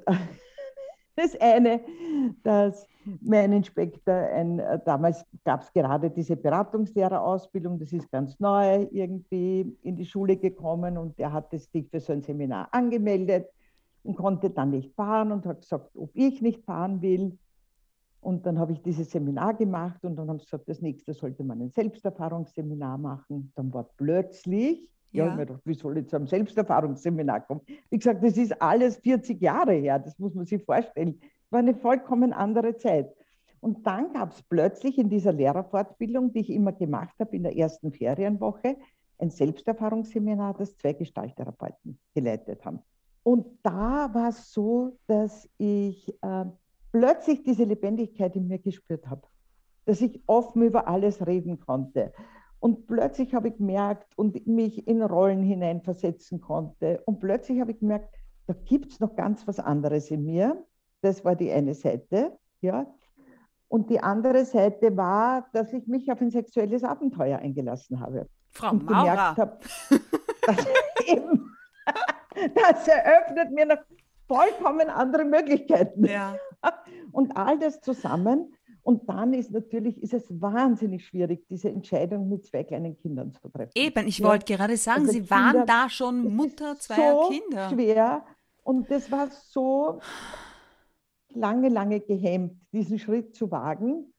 das 1.17 1.39
eine, 1.41 1.81
dass 2.43 2.87
mein 3.21 3.53
Inspektor, 3.53 4.15
ein, 4.15 4.59
äh, 4.59 4.79
damals 4.85 5.25
gab 5.45 5.63
es 5.63 5.73
gerade 5.73 6.11
diese 6.11 6.37
Beratungslehrerausbildung, 6.37 7.79
das 7.79 7.93
ist 7.93 8.11
ganz 8.11 8.39
neu 8.39 8.87
irgendwie 8.91 9.77
in 9.83 9.97
die 9.97 10.07
Schule 10.07 10.37
gekommen 10.37 10.97
und 10.97 11.19
der 11.19 11.33
hatte 11.33 11.59
sich 11.59 11.89
für 11.91 12.01
so 12.01 12.13
ein 12.13 12.23
Seminar 12.23 12.69
angemeldet 12.73 13.49
und 14.05 14.17
konnte 14.17 14.51
dann 14.51 14.71
nicht 14.71 14.95
fahren 14.95 15.33
und 15.33 15.47
hat 15.47 15.63
gesagt, 15.63 15.91
ob 15.97 16.11
ich 16.15 16.43
nicht 16.43 16.65
fahren 16.65 17.03
will. 17.03 17.39
Und 18.21 18.47
dann 18.47 18.59
habe 18.59 18.73
ich 18.73 18.83
dieses 18.83 19.11
Seminar 19.11 19.55
gemacht 19.55 20.05
und 20.05 20.15
dann 20.15 20.29
haben 20.29 20.39
sie 20.39 20.45
gesagt, 20.45 20.69
das 20.69 20.81
nächste 20.81 21.13
sollte 21.13 21.43
man 21.43 21.61
ein 21.61 21.71
Selbsterfahrungsseminar 21.71 22.97
machen. 22.97 23.53
Dann 23.57 23.75
war 23.75 23.89
plötzlich 23.97 24.89
ja, 25.13 25.27
ja. 25.27 25.31
ich 25.31 25.37
mir 25.37 25.47
gedacht, 25.47 25.63
wie 25.65 25.75
soll 25.75 25.99
ich 25.99 26.09
zu 26.09 26.17
einem 26.17 26.27
Selbsterfahrungsseminar 26.27 27.41
kommen? 27.43 27.61
Wie 27.91 27.99
gesagt, 27.99 28.23
das 28.25 28.37
ist 28.37 28.61
alles 28.61 28.97
40 28.99 29.41
Jahre 29.41 29.73
her, 29.75 29.99
das 29.99 30.19
muss 30.19 30.35
man 30.35 30.47
sich 30.47 30.65
vorstellen. 30.65 31.21
War 31.51 31.61
eine 31.61 31.75
vollkommen 31.75 32.33
andere 32.33 32.77
Zeit. 32.77 33.15
Und 33.61 33.87
dann 33.87 34.13
gab 34.13 34.33
es 34.33 34.43
plötzlich 34.43 34.99
in 34.99 35.09
dieser 35.09 35.33
Lehrerfortbildung, 35.33 36.33
die 36.33 36.41
ich 36.41 36.51
immer 36.51 36.73
gemacht 36.73 37.15
habe 37.21 37.37
in 37.37 37.45
der 37.45 37.57
ersten 37.57 37.93
Ferienwoche, 37.93 38.77
ein 39.19 39.31
Selbsterfahrungsseminar, 39.31 40.55
das 40.55 40.77
zwei 40.77 40.95
Gestalttherapeuten 40.95 41.99
geleitet 42.15 42.65
haben. 42.65 42.81
Und 43.23 43.47
da 43.63 44.13
war 44.13 44.31
es 44.31 44.53
so, 44.53 44.99
dass 45.07 45.49
ich 45.59 46.13
äh, 46.23 46.45
plötzlich 46.91 47.45
diese 47.45 47.63
Lebendigkeit 47.65 48.35
in 48.35 48.49
mir 48.49 48.59
gespürt 48.59 49.07
habe, 49.07 49.23
dass 49.85 50.01
ich 50.01 50.21
offen 50.27 50.63
über 50.63 50.89
alles 50.89 51.25
reden 51.25 51.61
konnte 51.61 52.13
und 52.63 52.87
plötzlich 52.87 53.35
habe 53.35 53.49
ich 53.49 53.57
gemerkt 53.57 54.17
und 54.17 54.47
mich 54.47 54.87
in 54.87 55.03
Rollen 55.03 55.43
hineinversetzen 55.43 56.41
konnte. 56.41 57.03
Und 57.07 57.19
plötzlich 57.19 57.61
habe 57.61 57.73
ich 57.73 57.81
gemerkt, 57.81 58.15
da 58.47 58.55
gibt 58.55 58.93
es 58.93 59.01
noch 59.01 59.17
ganz 59.17 59.49
was 59.49 59.59
anderes 59.59 60.13
in 60.13 60.25
mir. 60.25 60.65
Das 61.01 61.25
war 61.25 61.35
die 61.35 61.51
eine 61.51 61.75
Seite. 61.75 62.39
Ja. 62.61 62.87
Und 63.67 63.91
die 63.91 64.01
andere 64.01 64.45
Seite 64.45 64.97
war, 64.97 65.49
dass 65.53 65.73
ich 65.73 65.89
mich 65.89 66.13
auf 66.13 66.21
ein 66.21 66.31
sexuelles 66.31 66.85
Abenteuer 66.85 67.41
eingelassen 67.41 67.99
habe. 67.99 68.29
Frau 68.51 68.71
und 68.71 68.89
Maurer. 68.89 69.35
gemerkt 69.35 69.39
habe, 69.39 69.59
dass 70.47 70.67
eben, 71.09 71.57
das 72.55 72.87
eröffnet 72.87 73.51
mir 73.51 73.67
noch 73.67 73.83
vollkommen 74.29 74.89
andere 74.89 75.25
Möglichkeiten. 75.25 76.05
Ja. 76.05 76.37
Und 77.11 77.37
all 77.37 77.59
das 77.59 77.81
zusammen 77.81 78.55
und 78.83 79.09
dann 79.09 79.33
ist 79.33 79.53
natürlich, 79.53 80.03
ist 80.03 80.13
es 80.13 80.25
wahnsinnig 80.29 81.07
schwierig, 81.07 81.47
diese 81.49 81.69
Entscheidung 81.69 82.29
mit 82.29 82.45
zwei 82.45 82.65
kleinen 82.65 82.97
Kindern 82.99 83.33
zu 83.33 83.49
treffen. 83.49 83.73
Eben, 83.75 84.09
ich 84.09 84.19
ja. 84.19 84.29
wollte 84.29 84.45
gerade 84.45 84.77
sagen, 84.77 85.03
also 85.03 85.13
Sie 85.13 85.21
Kinder, 85.21 85.37
waren 85.37 85.67
da 85.67 85.89
schon 85.89 86.35
Mutter 86.35 86.77
zweier 86.77 87.13
so 87.13 87.31
Kinder. 87.31 87.71
schwer 87.71 88.27
und 88.65 88.91
das 88.91 89.11
war 89.13 89.29
so 89.31 90.01
lange, 91.29 91.69
lange 91.69 92.01
gehemmt, 92.01 92.61
diesen 92.73 92.99
Schritt 92.99 93.37
zu 93.37 93.51
wagen. 93.51 94.13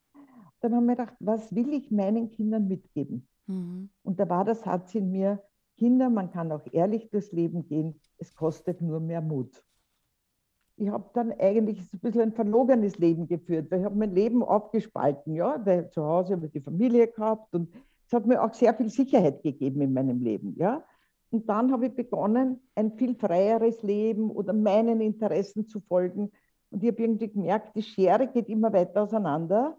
Dann 0.62 0.74
haben 0.76 0.86
wir 0.86 0.96
gedacht, 0.96 1.16
was 1.20 1.54
will 1.54 1.74
ich 1.74 1.92
meinen 1.92 2.32
Kindern 2.32 2.68
mitgeben? 2.68 3.28
Mhm. 3.48 3.90
Und 4.04 4.20
da 4.20 4.30
war 4.30 4.46
der 4.46 4.56
Satz 4.56 4.96
in 4.96 5.12
mir, 5.12 5.44
Kinder, 5.78 6.10
man 6.10 6.32
kann 6.32 6.52
auch 6.52 6.66
ehrlich 6.72 7.10
durchs 7.10 7.32
Leben 7.32 7.66
gehen, 7.66 8.00
es 8.18 8.34
kostet 8.36 8.82
nur 8.82 9.02
mehr 9.02 9.22
Mut 9.22 9.64
ich 10.84 10.90
habe 10.90 11.10
dann 11.14 11.32
eigentlich 11.40 11.80
ein 11.94 12.00
bisschen 12.00 12.22
ein 12.22 12.34
verlogenes 12.34 12.98
Leben 12.98 13.28
geführt, 13.28 13.72
weil 13.72 13.80
ich 13.80 13.86
habe 13.86 13.96
mein 13.96 14.14
Leben 14.14 14.44
abgespalten, 14.44 15.34
ja, 15.34 15.66
weil 15.66 15.90
zu 15.92 16.04
Hause 16.04 16.34
habe 16.34 16.48
ich 16.48 16.52
die 16.52 16.62
Familie 16.62 17.08
gehabt 17.08 17.54
und 17.56 17.70
es 18.06 18.14
hat 18.14 18.26
mir 18.26 18.44
auch 18.44 18.54
sehr 18.54 18.74
viel 18.74 18.90
Sicherheit 18.90 19.42
gegeben 19.44 19.82
in 19.82 19.94
meinem 19.94 20.22
Leben, 20.22 20.56
ja. 20.58 20.84
Und 21.30 21.50
dann 21.50 21.72
habe 21.72 21.88
ich 21.88 21.96
begonnen, 21.96 22.60
ein 22.76 22.92
viel 22.92 23.16
freieres 23.16 23.82
Leben 23.82 24.30
oder 24.30 24.54
meinen 24.54 25.02
Interessen 25.02 25.68
zu 25.68 25.80
folgen. 25.80 26.32
Und 26.70 26.84
ich 26.84 26.92
habe 26.92 27.02
irgendwie 27.02 27.30
gemerkt, 27.30 27.76
die 27.76 27.82
Schere 27.82 28.28
geht 28.28 28.50
immer 28.50 28.72
weiter 28.72 29.02
auseinander 29.04 29.78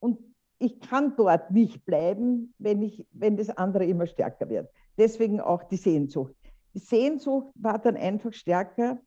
und 0.00 0.18
ich 0.58 0.80
kann 0.80 1.14
dort 1.16 1.50
nicht 1.50 1.86
bleiben, 1.86 2.52
wenn, 2.58 2.82
ich, 2.82 3.06
wenn 3.12 3.36
das 3.36 3.48
andere 3.48 3.86
immer 3.86 4.06
stärker 4.06 4.50
wird. 4.50 4.68
Deswegen 4.98 5.40
auch 5.40 5.62
die 5.62 5.76
Sehnsucht. 5.76 6.34
Die 6.74 6.78
Sehnsucht 6.78 7.52
war 7.54 7.78
dann 7.78 7.96
einfach 7.96 8.32
stärker 8.32 8.98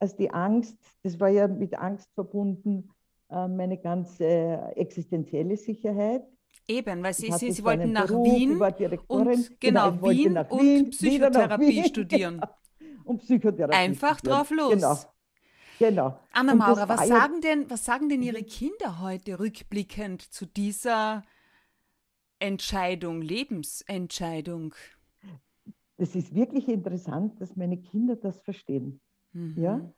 als 0.00 0.16
die 0.16 0.30
Angst, 0.30 0.76
das 1.02 1.20
war 1.20 1.28
ja 1.28 1.46
mit 1.46 1.78
Angst 1.78 2.10
verbunden, 2.14 2.90
äh, 3.28 3.46
meine 3.46 3.78
ganze 3.78 4.24
existenzielle 4.74 5.56
Sicherheit. 5.56 6.24
Eben, 6.66 7.02
weil 7.02 7.14
Sie, 7.14 7.30
Sie, 7.32 7.52
Sie 7.52 7.64
wollten 7.64 7.92
nach 7.92 8.06
Beruf, 8.06 8.26
Wien 8.26 8.60
und 9.08 9.60
genau, 9.60 9.92
genau 9.92 10.10
Wien 10.10 10.36
und 10.36 10.60
Wien, 10.62 10.90
Psychotherapie 10.90 11.68
Wien, 11.68 11.84
studieren. 11.88 12.40
Genau. 12.40 13.00
Und 13.04 13.18
Psychotherapie. 13.18 13.76
Einfach 13.76 14.18
studieren. 14.18 14.36
drauf 14.36 14.50
los. 14.50 14.70
Genau. 14.70 14.96
genau. 15.78 16.20
Anna 16.32 16.54
Maurer, 16.54 16.88
was 16.88 17.08
sagen, 17.08 17.40
denn, 17.40 17.68
was 17.70 17.84
sagen 17.84 18.08
denn 18.08 18.22
Ihre 18.22 18.42
Kinder 18.42 19.00
heute 19.00 19.40
rückblickend 19.40 20.22
zu 20.22 20.46
dieser 20.46 21.24
Entscheidung, 22.38 23.20
Lebensentscheidung? 23.20 24.74
Das 25.98 26.14
ist 26.14 26.34
wirklich 26.34 26.68
interessant, 26.68 27.40
dass 27.40 27.56
meine 27.56 27.76
Kinder 27.76 28.16
das 28.16 28.40
verstehen. 28.40 29.00
Mhm. 29.32 29.54
Ja? 29.56 29.92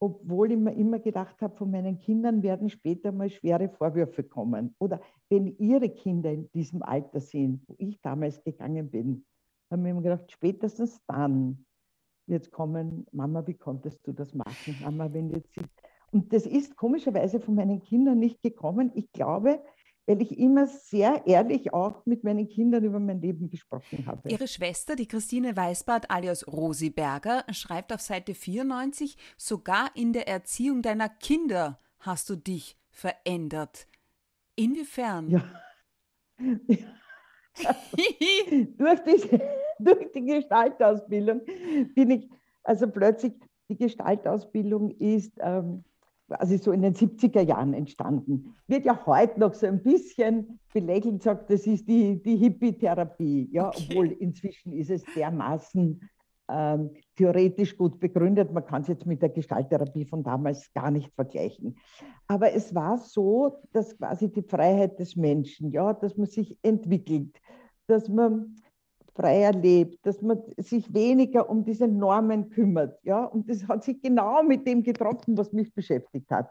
Obwohl 0.00 0.50
ich 0.50 0.58
mir 0.58 0.74
immer 0.74 0.98
gedacht 0.98 1.40
habe, 1.42 1.56
von 1.56 1.70
meinen 1.70 1.98
Kindern 2.00 2.42
werden 2.42 2.68
später 2.68 3.12
mal 3.12 3.30
schwere 3.30 3.68
Vorwürfe 3.68 4.24
kommen. 4.24 4.74
Oder 4.78 5.00
wenn 5.28 5.56
ihre 5.58 5.88
Kinder 5.88 6.32
in 6.32 6.50
diesem 6.50 6.82
Alter 6.82 7.20
sind, 7.20 7.62
wo 7.68 7.76
ich 7.78 8.00
damals 8.00 8.42
gegangen 8.42 8.90
bin, 8.90 9.24
haben 9.70 9.84
wir 9.84 9.92
immer 9.92 10.02
gedacht, 10.02 10.30
spätestens 10.30 11.00
dann 11.06 11.64
wird 12.26 12.50
kommen, 12.50 13.06
Mama, 13.12 13.46
wie 13.46 13.54
konntest 13.54 14.06
du 14.06 14.12
das 14.12 14.34
machen? 14.34 14.76
Mama, 14.82 15.12
wenn 15.12 15.30
jetzt. 15.30 15.54
Und 16.10 16.32
das 16.32 16.46
ist 16.46 16.76
komischerweise 16.76 17.40
von 17.40 17.54
meinen 17.54 17.80
Kindern 17.80 18.18
nicht 18.18 18.42
gekommen. 18.42 18.90
Ich 18.94 19.10
glaube, 19.12 19.62
weil 20.06 20.20
ich 20.20 20.38
immer 20.38 20.66
sehr 20.66 21.26
ehrlich 21.26 21.72
auch 21.72 22.04
mit 22.06 22.24
meinen 22.24 22.48
Kindern 22.48 22.84
über 22.84 22.98
mein 22.98 23.20
Leben 23.20 23.48
gesprochen 23.48 24.04
habe. 24.06 24.28
Ihre 24.28 24.48
Schwester, 24.48 24.96
die 24.96 25.06
Christine 25.06 25.56
Weißbart 25.56 26.10
alias 26.10 26.46
Rosi 26.46 26.90
Berger, 26.90 27.44
schreibt 27.52 27.92
auf 27.92 28.00
Seite 28.00 28.34
94, 28.34 29.16
sogar 29.36 29.90
in 29.94 30.12
der 30.12 30.28
Erziehung 30.28 30.82
deiner 30.82 31.08
Kinder 31.08 31.78
hast 32.00 32.28
du 32.30 32.36
dich 32.36 32.76
verändert. 32.90 33.86
Inwiefern? 34.56 35.30
Ja. 35.30 35.44
durch, 38.78 39.00
die, 39.04 39.40
durch 39.78 40.12
die 40.12 40.24
Gestaltausbildung 40.24 41.42
bin 41.94 42.10
ich, 42.10 42.28
also 42.64 42.88
plötzlich, 42.88 43.34
die 43.68 43.76
Gestaltausbildung 43.76 44.90
ist 44.98 45.32
ähm, 45.40 45.84
quasi 46.32 46.58
so 46.58 46.72
in 46.72 46.82
den 46.82 46.94
70er 46.94 47.42
Jahren 47.42 47.74
entstanden. 47.74 48.54
Wird 48.66 48.84
ja 48.84 49.04
heute 49.06 49.40
noch 49.40 49.54
so 49.54 49.66
ein 49.66 49.82
bisschen 49.82 50.58
belächelt, 50.72 51.22
sagt, 51.22 51.50
das 51.50 51.66
ist 51.66 51.86
die, 51.86 52.22
die 52.22 52.36
Hippie-Therapie. 52.36 53.48
Ja, 53.52 53.68
okay. 53.68 53.86
obwohl 53.90 54.12
inzwischen 54.12 54.72
ist 54.72 54.90
es 54.90 55.04
dermaßen 55.14 56.00
ähm, 56.48 56.90
theoretisch 57.16 57.76
gut 57.76 58.00
begründet. 58.00 58.52
Man 58.52 58.64
kann 58.64 58.82
es 58.82 58.88
jetzt 58.88 59.06
mit 59.06 59.22
der 59.22 59.28
Gestalttherapie 59.28 60.04
von 60.06 60.22
damals 60.22 60.72
gar 60.72 60.90
nicht 60.90 61.12
vergleichen. 61.14 61.76
Aber 62.26 62.52
es 62.52 62.74
war 62.74 62.98
so, 62.98 63.58
dass 63.72 63.96
quasi 63.96 64.30
die 64.32 64.42
Freiheit 64.42 64.98
des 64.98 65.16
Menschen, 65.16 65.70
ja, 65.70 65.92
dass 65.92 66.16
man 66.16 66.26
sich 66.26 66.56
entwickelt, 66.62 67.38
dass 67.86 68.08
man 68.08 68.56
freier 69.14 69.52
lebt, 69.52 70.04
dass 70.06 70.22
man 70.22 70.42
sich 70.56 70.92
weniger 70.92 71.48
um 71.48 71.64
diese 71.64 71.86
Normen 71.86 72.50
kümmert. 72.50 72.98
Ja? 73.04 73.24
Und 73.24 73.48
das 73.48 73.66
hat 73.68 73.84
sich 73.84 74.00
genau 74.00 74.42
mit 74.42 74.66
dem 74.66 74.82
getroffen, 74.82 75.36
was 75.36 75.52
mich 75.52 75.72
beschäftigt 75.74 76.30
hat. 76.30 76.50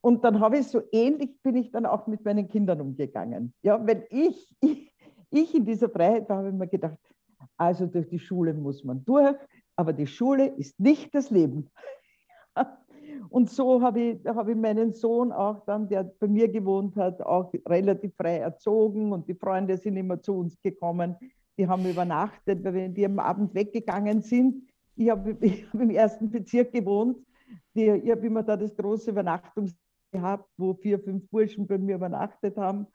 Und 0.00 0.24
dann 0.24 0.40
habe 0.40 0.58
ich 0.58 0.68
so 0.68 0.82
ähnlich 0.92 1.40
bin 1.42 1.56
ich 1.56 1.70
dann 1.70 1.86
auch 1.86 2.06
mit 2.06 2.24
meinen 2.24 2.48
Kindern 2.48 2.80
umgegangen. 2.80 3.52
Ja, 3.62 3.84
wenn 3.84 4.04
ich, 4.10 4.54
ich, 4.60 4.92
ich 5.30 5.54
in 5.54 5.64
dieser 5.64 5.88
Freiheit 5.88 6.28
war, 6.28 6.38
habe 6.38 6.50
ich 6.50 6.54
mir 6.54 6.68
gedacht, 6.68 6.98
also 7.56 7.86
durch 7.86 8.08
die 8.08 8.18
Schule 8.18 8.54
muss 8.54 8.84
man 8.84 9.04
durch, 9.04 9.36
aber 9.74 9.92
die 9.92 10.06
Schule 10.06 10.46
ist 10.46 10.78
nicht 10.78 11.14
das 11.14 11.30
Leben. 11.30 11.70
Und 13.30 13.50
so 13.50 13.82
habe 13.82 14.00
ich, 14.00 14.26
hab 14.26 14.48
ich 14.48 14.56
meinen 14.56 14.92
Sohn 14.92 15.32
auch 15.32 15.64
dann, 15.64 15.88
der 15.88 16.04
bei 16.04 16.28
mir 16.28 16.48
gewohnt 16.48 16.96
hat, 16.96 17.20
auch 17.22 17.52
relativ 17.66 18.14
frei 18.14 18.38
erzogen 18.38 19.12
und 19.12 19.28
die 19.28 19.34
Freunde 19.34 19.76
sind 19.76 19.96
immer 19.96 20.20
zu 20.20 20.38
uns 20.38 20.60
gekommen. 20.60 21.16
Die 21.58 21.66
haben 21.66 21.86
übernachtet, 21.86 22.62
weil 22.64 22.74
wenn 22.74 22.94
die 22.94 23.06
am 23.06 23.18
Abend 23.18 23.54
weggegangen 23.54 24.22
sind, 24.22 24.68
ich 24.96 25.10
habe 25.10 25.36
hab 25.72 25.80
im 25.80 25.90
ersten 25.90 26.30
Bezirk 26.30 26.72
gewohnt, 26.72 27.18
die, 27.74 27.86
ich 27.86 28.10
habe 28.10 28.26
immer 28.26 28.42
da 28.42 28.56
das 28.56 28.76
große 28.76 29.10
Übernachtungs 29.10 29.74
gehabt, 30.10 30.48
wo 30.56 30.74
vier, 30.74 30.98
fünf 30.98 31.28
Burschen 31.28 31.66
bei 31.66 31.78
mir 31.78 31.96
übernachtet 31.96 32.56
haben. 32.56 32.86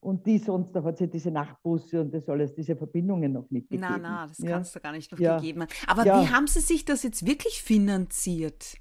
Und 0.00 0.24
die 0.24 0.38
sonst, 0.38 0.72
da 0.72 0.82
hat 0.82 0.94
es 0.94 1.00
ja 1.00 1.06
diese 1.06 1.30
Nachtbusse 1.30 2.00
und 2.00 2.14
das 2.14 2.26
alles, 2.28 2.54
diese 2.54 2.74
Verbindungen 2.74 3.32
noch 3.34 3.50
nicht 3.50 3.68
gegeben. 3.68 3.86
Nein, 3.86 4.02
nein, 4.02 4.28
das 4.28 4.38
ja. 4.38 4.50
kannst 4.50 4.74
du 4.74 4.80
gar 4.80 4.92
nicht 4.92 5.12
noch 5.12 5.18
ja. 5.18 5.36
gegeben 5.36 5.60
haben. 5.60 5.70
Aber 5.86 6.06
ja. 6.06 6.22
wie 6.22 6.28
haben 6.28 6.46
Sie 6.46 6.60
sich 6.60 6.86
das 6.86 7.02
jetzt 7.02 7.26
wirklich 7.26 7.62
finanziert? 7.62 8.76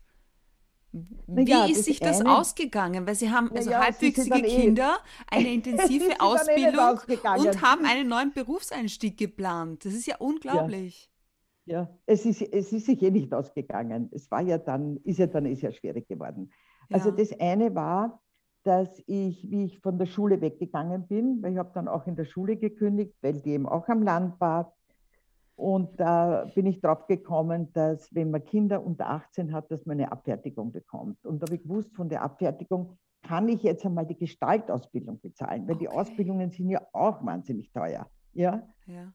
Wie 0.91 1.43
ja, 1.43 1.65
ist 1.65 1.85
sich 1.85 1.99
das 1.99 2.21
eine, 2.21 2.37
ausgegangen? 2.37 3.05
Weil 3.05 3.15
Sie 3.15 3.29
haben 3.29 3.51
also 3.51 3.69
ja, 3.69 3.79
halbwüchsige 3.79 4.39
eh 4.39 4.61
Kinder, 4.61 4.97
eh, 5.31 5.35
eine 5.37 5.53
intensive 5.53 6.05
eh 6.11 6.19
Ausbildung 6.19 6.99
und 7.37 7.61
haben 7.61 7.85
einen 7.85 8.09
neuen 8.09 8.33
Berufseinstieg 8.33 9.17
geplant. 9.17 9.85
Das 9.85 9.93
ist 9.93 10.07
ja 10.07 10.17
unglaublich. 10.17 11.11
Ja, 11.65 11.81
ja. 11.81 11.99
Es, 12.07 12.25
ist, 12.25 12.41
es 12.41 12.73
ist 12.73 12.87
sich 12.87 13.01
eh 13.03 13.11
nicht 13.11 13.33
ausgegangen. 13.33 14.09
Es 14.11 14.31
war 14.31 14.41
ja 14.41 14.57
dann, 14.57 14.97
ist 15.03 15.19
ja 15.19 15.27
dann 15.27 15.45
ist 15.45 15.61
ja 15.61 15.71
schwierig 15.71 16.07
geworden. 16.07 16.51
Also 16.91 17.11
das 17.11 17.39
eine 17.39 17.75
war, 17.75 18.19
dass 18.63 18.89
ich, 19.05 19.49
wie 19.49 19.65
ich 19.65 19.79
von 19.79 19.97
der 19.97 20.07
Schule 20.07 20.41
weggegangen 20.41 21.07
bin, 21.07 21.41
weil 21.41 21.53
ich 21.53 21.57
habe 21.59 21.71
dann 21.73 21.87
auch 21.87 22.07
in 22.07 22.15
der 22.15 22.25
Schule 22.25 22.57
gekündigt, 22.57 23.15
weil 23.21 23.33
die 23.33 23.51
eben 23.51 23.67
auch 23.67 23.87
am 23.87 24.03
Land 24.03 24.39
war. 24.41 24.75
Und 25.59 25.99
da 25.99 26.45
bin 26.55 26.65
ich 26.67 26.79
drauf 26.79 27.05
gekommen, 27.05 27.73
dass 27.73 28.15
wenn 28.15 28.31
man 28.31 28.45
Kinder 28.45 28.81
unter 28.81 29.09
18 29.09 29.51
hat, 29.51 29.69
dass 29.69 29.85
man 29.85 29.99
eine 29.99 30.09
Abfertigung 30.09 30.71
bekommt. 30.71 31.25
Und 31.25 31.41
da 31.41 31.47
habe 31.47 31.55
ich 31.55 31.63
gewusst, 31.63 31.93
von 31.93 32.07
der 32.07 32.21
Abfertigung 32.21 32.97
kann 33.23 33.49
ich 33.49 33.61
jetzt 33.61 33.85
einmal 33.85 34.05
die 34.05 34.15
Gestaltausbildung 34.15 35.19
bezahlen, 35.19 35.67
weil 35.67 35.75
okay. 35.75 35.85
die 35.85 35.89
Ausbildungen 35.89 36.49
sind 36.51 36.69
ja 36.69 36.81
auch 36.93 37.25
wahnsinnig 37.25 37.73
teuer. 37.73 38.07
Ja. 38.31 38.69
ja. 38.85 39.11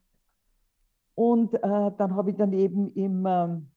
Und 1.15 1.55
äh, 1.55 1.61
dann 1.63 2.15
habe 2.15 2.29
ich 2.29 2.37
daneben 2.37 2.93
im 2.93 3.25
ähm, 3.27 3.71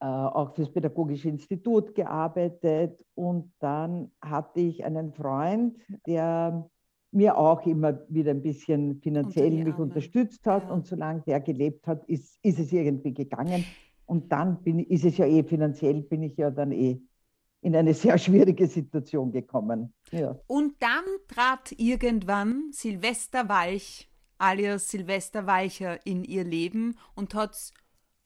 äh, 0.00 0.06
auch 0.06 0.54
fürs 0.54 0.72
Pädagogische 0.72 1.28
Institut 1.28 1.94
gearbeitet 1.94 3.04
und 3.14 3.52
dann 3.58 4.10
hatte 4.22 4.60
ich 4.60 4.86
einen 4.86 5.12
Freund, 5.12 5.76
der 6.06 6.66
mir 7.14 7.38
auch 7.38 7.64
immer 7.66 8.00
wieder 8.08 8.32
ein 8.32 8.42
bisschen 8.42 9.00
finanziell 9.00 9.64
mich 9.64 9.78
unterstützt 9.78 10.46
hat 10.46 10.64
ja. 10.64 10.70
und 10.70 10.86
solange 10.86 11.22
der 11.22 11.40
gelebt 11.40 11.86
hat, 11.86 12.04
ist, 12.08 12.38
ist 12.42 12.58
es 12.58 12.72
irgendwie 12.72 13.14
gegangen 13.14 13.64
und 14.06 14.30
dann 14.32 14.62
bin, 14.62 14.80
ist 14.80 15.04
es 15.04 15.16
ja 15.16 15.26
eh 15.26 15.42
finanziell, 15.42 16.02
bin 16.02 16.22
ich 16.22 16.36
ja 16.36 16.50
dann 16.50 16.72
eh 16.72 17.00
in 17.60 17.74
eine 17.74 17.94
sehr 17.94 18.18
schwierige 18.18 18.66
Situation 18.66 19.32
gekommen. 19.32 19.94
Ja. 20.10 20.36
Und 20.46 20.74
dann 20.80 21.04
trat 21.28 21.72
irgendwann 21.78 22.70
Silvester 22.72 23.48
Walch 23.48 24.10
alias 24.38 24.90
Silvester 24.90 25.46
Walcher 25.46 26.04
in 26.04 26.24
ihr 26.24 26.44
Leben 26.44 26.96
und 27.14 27.34
hat 27.34 27.52
es 27.52 27.72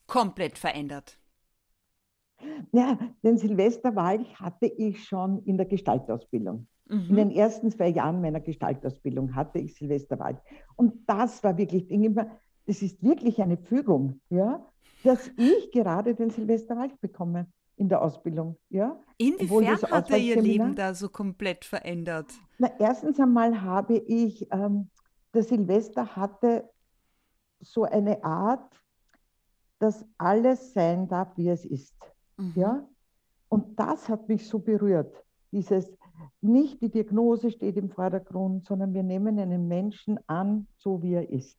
komplett 0.07 0.59
verändert. 0.59 1.18
Ja, 2.73 2.99
den 3.23 3.37
Silvesterwalch 3.37 4.38
hatte 4.38 4.66
ich 4.66 5.04
schon 5.04 5.42
in 5.45 5.57
der 5.57 5.66
Gestaltausbildung. 5.66 6.68
Mhm. 6.88 7.07
In 7.11 7.16
den 7.16 7.30
ersten 7.30 7.71
zwei 7.71 7.88
Jahren 7.88 8.21
meiner 8.21 8.40
Gestaltausbildung 8.40 9.35
hatte 9.35 9.59
ich 9.59 9.75
Silvesterwalch. 9.75 10.38
Und 10.76 11.09
das 11.09 11.42
war 11.45 11.57
wirklich, 11.57 11.88
das 12.66 12.83
ist 12.83 13.02
wirklich 13.02 13.40
eine 13.42 13.57
Fügung, 13.57 14.21
ja, 14.30 14.64
dass 15.04 15.31
ich 15.37 15.70
gerade 15.72 16.14
den 16.14 16.31
Silvesterwalch 16.31 16.98
bekomme 17.01 17.46
in 17.77 17.88
der 17.88 18.03
Ausbildung. 18.03 18.57
Ja? 18.70 18.98
Inwiefern 19.18 19.90
hat 19.90 20.11
er 20.11 20.18
Ihr 20.18 20.40
Leben 20.40 20.74
da 20.74 20.94
so 20.94 21.09
komplett 21.09 21.64
verändert? 21.64 22.27
Na, 22.59 22.70
erstens 22.79 23.20
einmal 23.20 23.62
habe 23.62 23.96
ich, 23.96 24.51
ähm, 24.51 24.90
der 25.35 25.44
Silvester 25.44 26.16
hatte 26.16 26.68
so 27.61 27.85
eine 27.85 28.22
Art, 28.24 28.74
dass 29.79 30.05
alles 30.16 30.72
sein 30.72 31.07
darf, 31.09 31.37
wie 31.37 31.48
es 31.48 31.64
ist. 31.64 31.94
Mhm. 32.37 32.53
Ja? 32.57 32.88
Und 33.48 33.79
das 33.79 34.09
hat 34.09 34.29
mich 34.29 34.48
so 34.48 34.59
berührt. 34.59 35.24
Dieses, 35.53 35.96
nicht 36.40 36.81
die 36.81 36.90
Diagnose 36.90 37.50
steht 37.50 37.76
im 37.76 37.90
Vordergrund, 37.90 38.64
sondern 38.66 38.94
wir 38.94 39.02
nehmen 39.02 39.38
einen 39.38 39.68
Menschen 39.68 40.18
an, 40.26 40.66
so 40.76 41.02
wie 41.02 41.14
er 41.14 41.28
ist. 41.31 41.59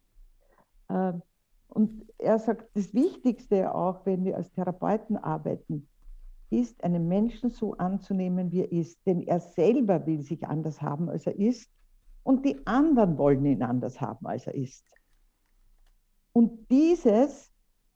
Ähm, 0.90 1.22
und 1.68 2.06
er 2.18 2.40
sagt, 2.40 2.76
das 2.76 2.94
Wichtigste 2.94 3.74
auch, 3.74 4.06
wenn 4.06 4.26
wir 4.26 4.38
als 4.38 4.52
Therapeuten 4.52 5.18
arbeiten, 5.18 5.88
ist, 6.50 6.84
einen 6.84 7.08
Menschen 7.08 7.52
so 7.52 7.74
anzunehmen, 7.76 8.52
wie 8.52 8.62
er 8.62 8.72
ist. 8.72 9.06
Denn 9.06 9.22
er 9.22 9.40
selber 9.40 10.06
will 10.08 10.22
sich 10.22 10.48
anders 10.48 10.82
haben, 10.82 11.10
als 11.10 11.28
er 11.28 11.38
ist. 11.38 11.70
Und 12.24 12.44
die 12.46 12.66
anderen 12.66 13.18
wollen 13.18 13.46
ihn 13.46 13.62
anders 13.62 14.02
haben, 14.02 14.26
als 14.26 14.48
er 14.48 14.56
ist. 14.56 14.86
Und 16.34 16.72
dieses 16.72 17.52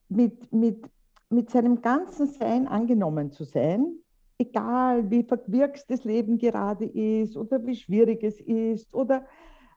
mit, 0.07 0.51
mit 0.53 0.87
mit 1.33 1.49
seinem 1.49 1.81
ganzen 1.81 2.27
Sein 2.27 2.67
angenommen 2.67 3.31
zu 3.31 3.43
sein, 3.43 3.97
egal 4.37 5.09
wie 5.09 5.23
verwirkst 5.23 5.89
das 5.89 6.03
Leben 6.03 6.37
gerade 6.37 6.85
ist 6.85 7.37
oder 7.37 7.65
wie 7.65 7.75
schwierig 7.75 8.23
es 8.23 8.39
ist. 8.39 8.93
Oder, 8.93 9.25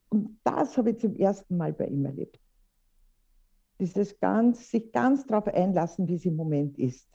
und 0.09 0.38
das 0.45 0.77
habe 0.77 0.90
ich 0.90 0.99
zum 0.99 1.14
ersten 1.16 1.57
Mal 1.57 1.73
bei 1.73 1.87
ihm 1.87 2.05
erlebt. 2.05 2.40
Dieses 3.79 4.19
ganz, 4.21 4.71
sich 4.71 4.90
ganz 4.92 5.27
darauf 5.27 5.49
einlassen, 5.49 6.09
wie 6.09 6.14
es 6.14 6.25
im 6.25 6.37
Moment 6.37 6.79
ist. 6.79 7.09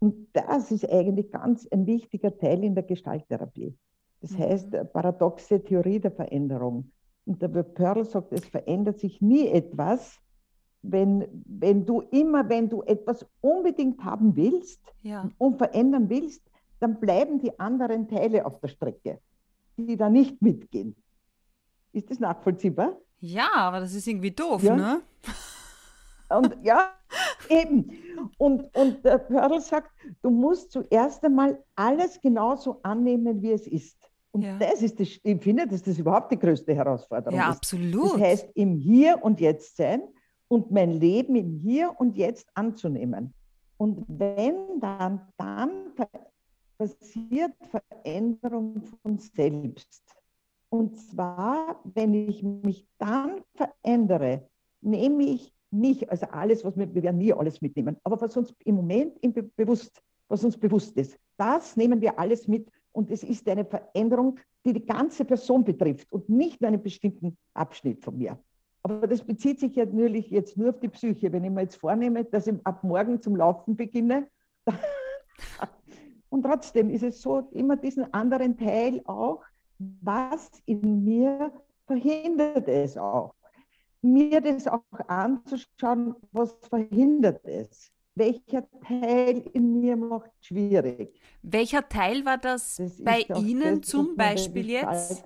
Und 0.00 0.28
das 0.32 0.70
ist 0.70 0.88
eigentlich 0.88 1.30
ganz 1.30 1.66
ein 1.68 1.86
wichtiger 1.86 2.36
Teil 2.36 2.62
in 2.62 2.74
der 2.74 2.84
Gestalttherapie. 2.84 3.76
Das 4.20 4.32
mhm. 4.32 4.38
heißt, 4.38 4.92
paradoxe 4.92 5.62
Theorie 5.62 5.98
der 5.98 6.12
Veränderung. 6.12 6.92
Und 7.24 7.42
der 7.42 7.48
Pearl 7.48 8.04
sagt, 8.04 8.32
es 8.32 8.46
verändert 8.46 8.98
sich 8.98 9.20
nie 9.20 9.48
etwas, 9.48 10.18
wenn, 10.82 11.26
wenn 11.46 11.84
du 11.84 12.00
immer, 12.00 12.48
wenn 12.48 12.68
du 12.68 12.82
etwas 12.82 13.26
unbedingt 13.40 14.02
haben 14.04 14.36
willst 14.36 14.80
ja. 15.02 15.28
und 15.38 15.58
verändern 15.58 16.08
willst, 16.08 16.48
dann 16.80 17.00
bleiben 17.00 17.38
die 17.38 17.58
anderen 17.58 18.08
Teile 18.08 18.46
auf 18.46 18.60
der 18.60 18.68
Strecke, 18.68 19.20
die 19.76 19.96
da 19.96 20.08
nicht 20.08 20.40
mitgehen. 20.42 20.96
Ist 21.92 22.10
das 22.10 22.20
nachvollziehbar? 22.20 22.96
Ja, 23.20 23.48
aber 23.54 23.80
das 23.80 23.94
ist 23.94 24.06
irgendwie 24.06 24.30
doof, 24.30 24.62
ja. 24.62 24.76
ne? 24.76 25.02
Und 26.28 26.56
ja, 26.62 26.92
eben. 27.48 27.90
Und, 28.36 28.74
und 28.76 29.04
der 29.04 29.18
Pearl 29.18 29.60
sagt, 29.60 29.90
du 30.22 30.30
musst 30.30 30.72
zuerst 30.72 31.24
einmal 31.24 31.62
alles 31.74 32.20
genauso 32.20 32.80
annehmen, 32.82 33.42
wie 33.42 33.52
es 33.52 33.66
ist. 33.66 33.98
Und 34.30 34.42
ja. 34.42 34.58
das 34.58 34.82
ist, 34.82 35.00
das, 35.00 35.08
ich 35.22 35.42
finde, 35.42 35.66
dass 35.66 35.82
das 35.82 35.98
überhaupt 35.98 36.30
die 36.30 36.38
größte 36.38 36.74
Herausforderung 36.74 37.38
ja, 37.38 37.50
ist. 37.50 37.56
absolut. 37.56 38.14
Das 38.14 38.20
heißt, 38.20 38.48
im 38.54 38.76
Hier 38.76 39.18
und 39.22 39.40
Jetzt 39.40 39.76
sein 39.76 40.02
und 40.48 40.70
mein 40.70 40.92
Leben 40.92 41.34
im 41.34 41.50
Hier 41.50 41.94
und 41.98 42.16
Jetzt 42.16 42.48
anzunehmen. 42.54 43.32
Und 43.78 44.04
wenn 44.08 44.80
dann, 44.80 45.20
dann 45.38 45.92
passiert 46.78 47.52
Veränderung 47.70 48.82
von 49.02 49.18
selbst. 49.18 50.02
Und 50.70 50.98
zwar, 50.98 51.80
wenn 51.84 52.14
ich 52.14 52.42
mich 52.42 52.86
dann 52.98 53.42
verändere, 53.54 54.48
nehme 54.80 55.24
ich 55.24 55.52
mich, 55.70 56.10
also 56.10 56.26
alles, 56.26 56.64
was 56.64 56.76
wir, 56.76 56.94
wir 56.94 57.02
werden 57.02 57.18
nie 57.18 57.32
alles 57.32 57.60
mitnehmen, 57.60 57.96
aber 58.04 58.20
was 58.20 58.36
uns 58.36 58.54
im 58.64 58.76
Moment 58.76 59.18
im 59.22 59.32
Be 59.32 59.42
bewusst, 59.42 60.02
was 60.28 60.44
uns 60.44 60.56
bewusst 60.56 60.96
ist, 60.96 61.18
das 61.36 61.76
nehmen 61.76 62.00
wir 62.00 62.18
alles 62.18 62.48
mit 62.48 62.70
und 62.92 63.10
es 63.10 63.22
ist 63.22 63.48
eine 63.48 63.64
Veränderung, 63.64 64.38
die 64.64 64.72
die 64.72 64.84
ganze 64.84 65.24
Person 65.24 65.64
betrifft 65.64 66.10
und 66.12 66.28
nicht 66.28 66.60
nur 66.60 66.68
einen 66.68 66.82
bestimmten 66.82 67.36
Abschnitt 67.54 68.02
von 68.02 68.16
mir. 68.16 68.38
Aber 68.82 69.06
das 69.06 69.22
bezieht 69.22 69.60
sich 69.60 69.76
natürlich 69.76 70.30
jetzt 70.30 70.56
nur 70.56 70.70
auf 70.70 70.80
die 70.80 70.88
Psyche. 70.88 71.32
Wenn 71.32 71.44
ich 71.44 71.50
mir 71.50 71.62
jetzt 71.62 71.76
vornehme, 71.76 72.24
dass 72.24 72.46
ich 72.46 72.54
ab 72.64 72.84
morgen 72.84 73.20
zum 73.20 73.36
Laufen 73.36 73.76
beginne, 73.76 74.28
und 76.30 76.42
trotzdem 76.42 76.90
ist 76.90 77.02
es 77.02 77.22
so, 77.22 77.48
immer 77.52 77.76
diesen 77.76 78.12
anderen 78.12 78.56
Teil 78.56 79.00
auch, 79.04 79.42
was 79.78 80.50
in 80.66 81.04
mir 81.04 81.52
verhindert 81.86 82.68
es 82.68 82.96
auch. 82.96 83.34
Mir 84.02 84.40
das 84.40 84.68
auch 84.68 84.82
anzuschauen, 85.06 86.14
was 86.32 86.54
verhindert 86.68 87.44
es. 87.44 87.90
Welcher 88.14 88.64
Teil 88.80 89.44
in 89.52 89.80
mir 89.80 89.96
macht 89.96 90.30
schwierig? 90.40 91.20
Welcher 91.42 91.88
Teil 91.88 92.24
war 92.24 92.36
das, 92.36 92.76
das 92.76 93.02
bei 93.02 93.20
Ihnen 93.36 93.80
das, 93.80 93.90
zum 93.90 94.16
Beispiel 94.16 94.70
jetzt? 94.70 95.24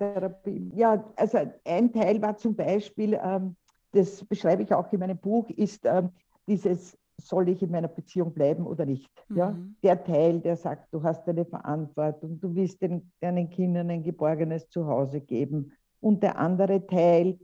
Ja, 0.75 1.03
also 1.15 1.39
ein 1.65 1.91
Teil 1.91 2.21
war 2.21 2.37
zum 2.37 2.55
Beispiel, 2.55 3.19
ähm, 3.21 3.55
das 3.91 4.23
beschreibe 4.23 4.63
ich 4.63 4.71
auch 4.73 4.91
in 4.93 4.99
meinem 4.99 5.17
Buch, 5.17 5.49
ist 5.49 5.85
ähm, 5.85 6.09
dieses 6.47 6.97
soll 7.27 7.49
ich 7.49 7.61
in 7.61 7.71
meiner 7.71 7.87
Beziehung 7.87 8.33
bleiben 8.33 8.65
oder 8.65 8.85
nicht. 8.85 9.09
Mhm. 9.29 9.37
Ja? 9.37 9.57
Der 9.83 10.03
Teil, 10.03 10.39
der 10.39 10.55
sagt, 10.55 10.93
du 10.93 11.03
hast 11.03 11.27
eine 11.27 11.45
Verantwortung, 11.45 12.39
du 12.39 12.55
willst 12.55 12.81
den, 12.81 13.11
deinen 13.19 13.49
Kindern 13.49 13.89
ein 13.89 14.03
geborgenes 14.03 14.69
Zuhause 14.69 15.21
geben. 15.21 15.71
Und 15.99 16.23
der 16.23 16.37
andere 16.37 16.85
Teil, 16.85 17.39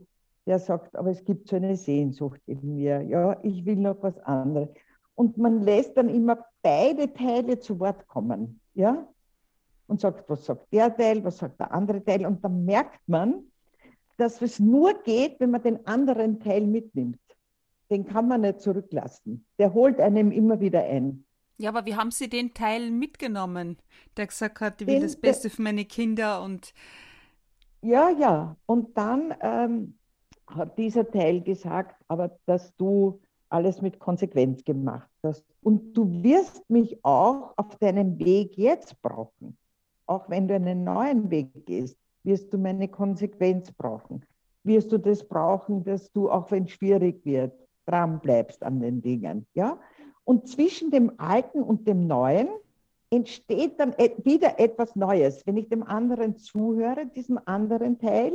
der 0.46 0.58
sagt, 0.58 0.96
aber 0.96 1.10
es 1.10 1.24
gibt 1.24 1.48
so 1.48 1.56
eine 1.56 1.76
Sehnsucht 1.76 2.40
in 2.46 2.74
mir. 2.74 3.02
Ja, 3.02 3.38
ich 3.42 3.64
will 3.64 3.76
noch 3.76 4.02
was 4.02 4.18
anderes. 4.20 4.68
Und 5.14 5.36
man 5.38 5.60
lässt 5.62 5.96
dann 5.96 6.08
immer 6.08 6.44
beide 6.62 7.12
Teile 7.12 7.58
zu 7.58 7.78
Wort 7.78 8.06
kommen. 8.06 8.60
Ja? 8.74 9.06
Und 9.86 10.00
sagt, 10.00 10.28
was 10.28 10.44
sagt 10.44 10.72
der 10.72 10.96
Teil, 10.96 11.24
was 11.24 11.38
sagt 11.38 11.60
der 11.60 11.72
andere 11.72 12.04
Teil. 12.04 12.26
Und 12.26 12.44
dann 12.44 12.64
merkt 12.64 13.00
man, 13.06 13.44
dass 14.16 14.42
es 14.42 14.60
nur 14.60 14.94
geht, 15.02 15.40
wenn 15.40 15.50
man 15.50 15.62
den 15.62 15.86
anderen 15.86 16.40
Teil 16.40 16.66
mitnimmt 16.66 17.18
den 17.90 18.06
kann 18.06 18.28
man 18.28 18.42
nicht 18.42 18.60
zurücklassen. 18.60 19.44
Der 19.58 19.74
holt 19.74 20.00
einem 20.00 20.30
immer 20.30 20.60
wieder 20.60 20.84
ein. 20.84 21.24
Ja, 21.58 21.70
aber 21.70 21.84
wie 21.84 21.94
haben 21.94 22.10
Sie 22.10 22.28
den 22.28 22.54
Teil 22.54 22.90
mitgenommen, 22.90 23.76
der 24.16 24.26
gesagt 24.26 24.60
hat, 24.60 24.80
ich 24.80 24.86
will 24.86 24.94
den, 24.94 25.02
das 25.02 25.16
Beste 25.16 25.48
der, 25.48 25.56
für 25.56 25.62
meine 25.62 25.84
Kinder 25.84 26.42
und. 26.42 26.72
Ja, 27.82 28.08
ja. 28.10 28.56
Und 28.66 28.96
dann 28.96 29.34
ähm, 29.40 29.98
hat 30.46 30.78
dieser 30.78 31.10
Teil 31.10 31.42
gesagt, 31.42 32.02
aber 32.08 32.38
dass 32.46 32.74
du 32.76 33.20
alles 33.50 33.82
mit 33.82 33.98
Konsequenz 33.98 34.64
gemacht 34.64 35.10
hast. 35.22 35.44
Und 35.62 35.92
du 35.94 36.22
wirst 36.22 36.68
mich 36.70 37.04
auch 37.04 37.52
auf 37.56 37.76
deinem 37.76 38.18
Weg 38.18 38.56
jetzt 38.56 39.00
brauchen. 39.02 39.58
Auch 40.06 40.30
wenn 40.30 40.48
du 40.48 40.54
einen 40.54 40.84
neuen 40.84 41.30
Weg 41.30 41.66
gehst, 41.66 41.98
wirst 42.22 42.52
du 42.52 42.58
meine 42.58 42.88
Konsequenz 42.88 43.70
brauchen. 43.72 44.24
Wirst 44.62 44.92
du 44.92 44.98
das 44.98 45.26
brauchen, 45.26 45.84
dass 45.84 46.10
du, 46.12 46.30
auch 46.30 46.50
wenn 46.50 46.64
es 46.64 46.70
schwierig 46.70 47.24
wird, 47.24 47.52
dran 47.90 48.20
bleibst 48.20 48.62
an 48.62 48.80
den 48.80 49.02
Dingen. 49.02 49.46
Ja? 49.54 49.78
Und 50.24 50.48
zwischen 50.48 50.90
dem 50.90 51.18
Alten 51.18 51.62
und 51.62 51.88
dem 51.88 52.06
Neuen 52.06 52.48
entsteht 53.10 53.80
dann 53.80 53.94
wieder 54.24 54.60
etwas 54.60 54.94
Neues. 54.94 55.44
Wenn 55.46 55.56
ich 55.56 55.68
dem 55.68 55.82
anderen 55.82 56.36
zuhöre, 56.36 57.06
diesem 57.06 57.38
anderen 57.44 57.98
Teil, 57.98 58.32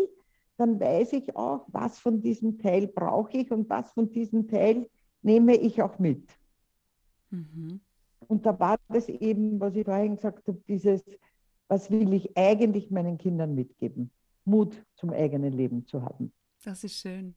dann 0.57 0.79
weiß 0.79 1.13
ich 1.13 1.35
auch, 1.35 1.65
was 1.69 1.99
von 1.99 2.21
diesem 2.21 2.59
Teil 2.59 2.87
brauche 2.87 3.37
ich 3.37 3.51
und 3.51 3.69
was 3.69 3.91
von 3.91 4.11
diesem 4.11 4.47
Teil 4.47 4.89
nehme 5.21 5.55
ich 5.55 5.81
auch 5.81 5.99
mit. 5.99 6.23
Mhm. 7.29 7.79
Und 8.27 8.45
da 8.45 8.59
war 8.59 8.77
das 8.89 9.07
eben, 9.07 9.59
was 9.59 9.75
ich 9.75 9.85
vorhin 9.85 10.15
gesagt 10.15 10.47
habe, 10.47 10.61
dieses, 10.67 11.03
was 11.67 11.91
will 11.91 12.13
ich 12.13 12.37
eigentlich 12.37 12.91
meinen 12.91 13.17
Kindern 13.17 13.55
mitgeben? 13.55 14.11
Mut 14.45 14.83
zum 14.95 15.11
eigenen 15.11 15.53
Leben 15.53 15.85
zu 15.85 16.01
haben. 16.01 16.31
Das 16.63 16.83
ist 16.83 16.95
schön. 16.95 17.35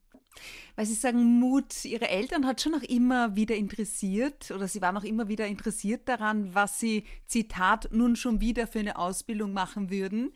Weil 0.75 0.85
Sie 0.85 0.93
sagen, 0.93 1.39
Mut, 1.39 1.85
Ihre 1.85 2.09
Eltern 2.09 2.45
hat 2.45 2.61
schon 2.61 2.71
noch 2.71 2.83
immer 2.83 3.35
wieder 3.35 3.55
interessiert 3.55 4.51
oder 4.51 4.67
Sie 4.67 4.81
waren 4.81 4.97
auch 4.97 5.03
immer 5.03 5.27
wieder 5.27 5.47
interessiert 5.47 6.07
daran, 6.07 6.53
was 6.53 6.79
Sie, 6.79 7.03
Zitat, 7.25 7.89
nun 7.91 8.15
schon 8.15 8.41
wieder 8.41 8.67
für 8.67 8.79
eine 8.79 8.97
Ausbildung 8.97 9.53
machen 9.53 9.89
würden. 9.89 10.31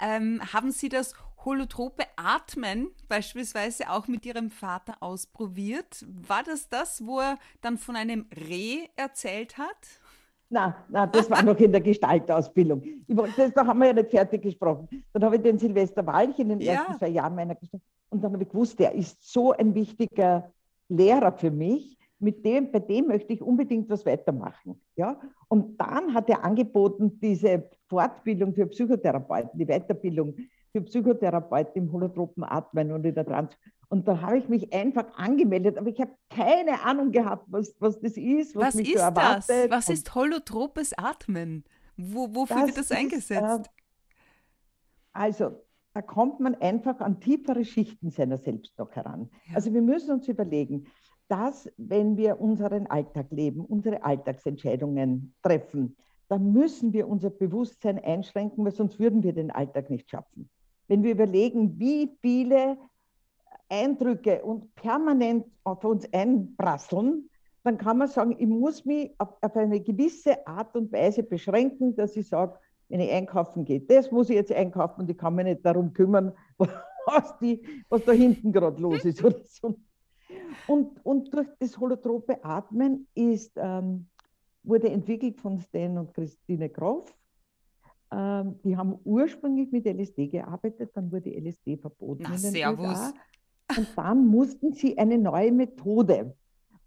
Ähm, 0.00 0.40
haben 0.52 0.70
Sie 0.70 0.88
das 0.88 1.14
holotrope 1.46 2.02
Atmen 2.16 2.88
beispielsweise 3.08 3.90
auch 3.90 4.08
mit 4.08 4.26
Ihrem 4.26 4.50
Vater 4.50 4.96
ausprobiert? 5.00 6.04
War 6.06 6.42
das 6.42 6.68
das, 6.68 7.06
wo 7.06 7.20
er 7.20 7.38
dann 7.62 7.78
von 7.78 7.96
einem 7.96 8.26
Reh 8.34 8.88
erzählt 8.96 9.56
hat? 9.56 10.00
Na, 10.48 10.76
na, 10.88 11.06
das 11.06 11.28
war 11.30 11.42
noch 11.42 11.58
in 11.58 11.72
der 11.72 11.80
Gestaltausbildung. 11.80 12.82
Das, 13.08 13.52
da 13.52 13.66
haben 13.66 13.78
wir 13.80 13.86
ja 13.86 13.92
nicht 13.92 14.10
fertig 14.10 14.42
gesprochen. 14.42 14.88
Dann 15.12 15.24
habe 15.24 15.36
ich 15.36 15.42
den 15.42 15.58
Silvester 15.58 16.06
Walch 16.06 16.38
in 16.38 16.50
den 16.50 16.60
ja. 16.60 16.74
ersten 16.74 16.98
zwei 16.98 17.08
Jahren 17.08 17.34
meiner 17.34 17.54
Gestaltung 17.54 17.95
und 18.16 18.22
dann 18.22 18.32
habe 18.32 18.44
ich 18.44 18.48
gewusst, 18.48 18.78
der 18.78 18.94
ist 18.94 19.22
so 19.30 19.52
ein 19.52 19.74
wichtiger 19.74 20.50
Lehrer 20.88 21.32
für 21.32 21.50
mich. 21.50 21.98
Mit 22.18 22.46
dem, 22.46 22.72
bei 22.72 22.78
dem 22.78 23.08
möchte 23.08 23.34
ich 23.34 23.42
unbedingt 23.42 23.90
was 23.90 24.06
weitermachen. 24.06 24.80
Ja? 24.96 25.20
Und 25.48 25.78
dann 25.78 26.14
hat 26.14 26.30
er 26.30 26.42
angeboten, 26.42 27.20
diese 27.20 27.68
Fortbildung 27.88 28.54
für 28.54 28.66
Psychotherapeuten, 28.66 29.58
die 29.58 29.66
Weiterbildung 29.66 30.34
für 30.72 30.80
Psychotherapeuten 30.80 31.82
im 31.82 31.92
holotropen 31.92 32.42
Atmen 32.42 32.90
und 32.90 33.04
in 33.04 33.14
der 33.14 33.26
Trans. 33.26 33.52
Und 33.88 34.08
da 34.08 34.18
habe 34.22 34.38
ich 34.38 34.48
mich 34.48 34.72
einfach 34.72 35.04
angemeldet, 35.16 35.76
aber 35.76 35.90
ich 35.90 36.00
habe 36.00 36.12
keine 36.30 36.82
Ahnung 36.82 37.12
gehabt, 37.12 37.44
was, 37.48 37.76
was 37.80 38.00
das 38.00 38.16
ist, 38.16 38.56
was, 38.56 38.68
was 38.68 38.74
mich 38.76 38.94
ist 38.94 38.98
so 38.98 39.04
erwartet. 39.04 39.44
Das? 39.48 39.70
Was 39.70 39.88
ist 39.90 40.14
holotropes 40.14 40.96
Atmen? 40.96 41.64
Wo, 41.98 42.34
wofür 42.34 42.56
das 42.56 42.66
wird 42.66 42.78
das 42.78 42.92
eingesetzt? 42.92 43.42
Ist, 43.42 43.66
äh, 43.66 43.70
also, 45.12 45.65
da 45.96 46.02
kommt 46.02 46.40
man 46.40 46.54
einfach 46.56 47.00
an 47.00 47.20
tiefere 47.20 47.64
Schichten 47.64 48.10
seiner 48.10 48.36
selbst 48.36 48.78
noch 48.78 48.90
heran. 48.90 49.30
Ja. 49.48 49.54
Also 49.54 49.72
wir 49.72 49.80
müssen 49.80 50.10
uns 50.10 50.28
überlegen, 50.28 50.88
dass 51.26 51.72
wenn 51.78 52.18
wir 52.18 52.38
unseren 52.38 52.86
Alltag 52.86 53.28
leben, 53.30 53.64
unsere 53.64 54.04
Alltagsentscheidungen 54.04 55.34
treffen, 55.42 55.96
dann 56.28 56.52
müssen 56.52 56.92
wir 56.92 57.08
unser 57.08 57.30
Bewusstsein 57.30 57.98
einschränken, 57.98 58.62
weil 58.62 58.72
sonst 58.72 58.98
würden 58.98 59.22
wir 59.22 59.32
den 59.32 59.50
Alltag 59.50 59.88
nicht 59.88 60.10
schaffen. 60.10 60.50
Wenn 60.86 61.02
wir 61.02 61.12
überlegen, 61.12 61.78
wie 61.78 62.14
viele 62.20 62.76
Eindrücke 63.70 64.44
und 64.44 64.74
permanent 64.74 65.46
auf 65.64 65.82
uns 65.82 66.12
einprasseln, 66.12 67.30
dann 67.64 67.78
kann 67.78 67.96
man 67.96 68.08
sagen, 68.08 68.36
ich 68.38 68.46
muss 68.46 68.84
mich 68.84 69.14
auf, 69.16 69.30
auf 69.40 69.56
eine 69.56 69.80
gewisse 69.80 70.46
Art 70.46 70.76
und 70.76 70.92
Weise 70.92 71.22
beschränken, 71.22 71.96
dass 71.96 72.16
ich 72.16 72.28
sage, 72.28 72.58
wenn 72.88 73.00
ich 73.00 73.10
einkaufen 73.10 73.64
gehe, 73.64 73.80
das 73.80 74.10
muss 74.10 74.30
ich 74.30 74.36
jetzt 74.36 74.52
einkaufen 74.52 75.02
und 75.02 75.10
ich 75.10 75.18
kann 75.18 75.34
mich 75.34 75.44
nicht 75.44 75.64
darum 75.64 75.92
kümmern, 75.92 76.32
was, 76.58 77.38
die, 77.38 77.62
was 77.88 78.04
da 78.04 78.12
hinten 78.12 78.52
gerade 78.52 78.80
los 78.80 79.04
ist. 79.04 79.24
Oder 79.24 79.40
so. 79.44 79.78
und, 80.66 81.04
und 81.04 81.32
durch 81.34 81.48
das 81.58 81.78
holotrope 81.78 82.44
Atmen 82.44 83.08
ist, 83.14 83.52
ähm, 83.56 84.08
wurde 84.62 84.90
entwickelt 84.90 85.40
von 85.40 85.60
Stan 85.60 85.98
und 85.98 86.12
Christine 86.14 86.68
Groff. 86.68 87.14
Ähm, 88.12 88.58
die 88.64 88.76
haben 88.76 88.98
ursprünglich 89.04 89.70
mit 89.72 89.86
LSD 89.86 90.28
gearbeitet, 90.28 90.90
dann 90.94 91.10
wurde 91.10 91.30
LSD 91.30 91.76
verboten. 91.76 92.24
Na, 92.28 92.36
servus. 92.36 93.12
Und 93.76 93.88
dann 93.96 94.26
mussten 94.26 94.72
sie 94.72 94.96
eine 94.96 95.18
neue 95.18 95.50
Methode. 95.50 96.36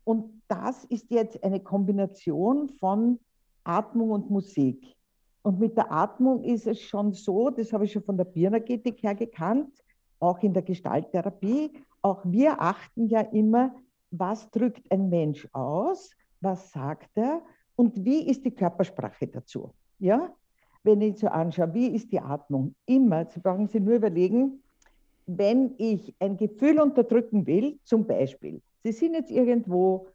Und 0.05 0.41
das 0.47 0.85
ist 0.85 1.11
jetzt 1.11 1.43
eine 1.43 1.59
Kombination 1.59 2.69
von 2.69 3.19
Atmung 3.63 4.11
und 4.11 4.29
Musik. 4.29 4.95
Und 5.49 5.59
mit 5.59 5.75
der 5.75 5.91
Atmung 5.91 6.43
ist 6.43 6.67
es 6.67 6.79
schon 6.79 7.11
so, 7.11 7.49
das 7.49 7.73
habe 7.73 7.85
ich 7.85 7.91
schon 7.91 8.03
von 8.03 8.15
der 8.15 8.25
Bioenergetik 8.25 9.01
her 9.01 9.15
gekannt, 9.15 9.71
auch 10.19 10.37
in 10.43 10.53
der 10.53 10.61
Gestalttherapie. 10.61 11.71
Auch 12.03 12.21
wir 12.23 12.61
achten 12.61 13.07
ja 13.07 13.21
immer, 13.21 13.73
was 14.11 14.51
drückt 14.51 14.91
ein 14.91 15.09
Mensch 15.09 15.47
aus, 15.51 16.11
was 16.39 16.71
sagt 16.71 17.09
er 17.15 17.41
und 17.75 18.05
wie 18.05 18.29
ist 18.29 18.45
die 18.45 18.51
Körpersprache 18.51 19.25
dazu. 19.25 19.73
Ja? 19.97 20.31
Wenn 20.83 21.01
ich 21.01 21.17
so 21.17 21.29
anschaue, 21.29 21.73
wie 21.73 21.87
ist 21.95 22.11
die 22.11 22.19
Atmung? 22.19 22.75
Immer, 22.85 23.25
Sie 23.25 23.39
brauchen 23.39 23.67
sich 23.67 23.81
nur 23.81 23.95
überlegen, 23.95 24.61
wenn 25.25 25.73
ich 25.79 26.13
ein 26.19 26.37
Gefühl 26.37 26.79
unterdrücken 26.79 27.47
will, 27.47 27.79
zum 27.85 28.05
Beispiel, 28.05 28.61
Sie 28.83 28.91
sind 28.91 29.15
jetzt 29.15 29.31
irgendwo 29.31 30.09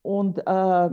und 0.00 0.38
äh, 0.38 0.90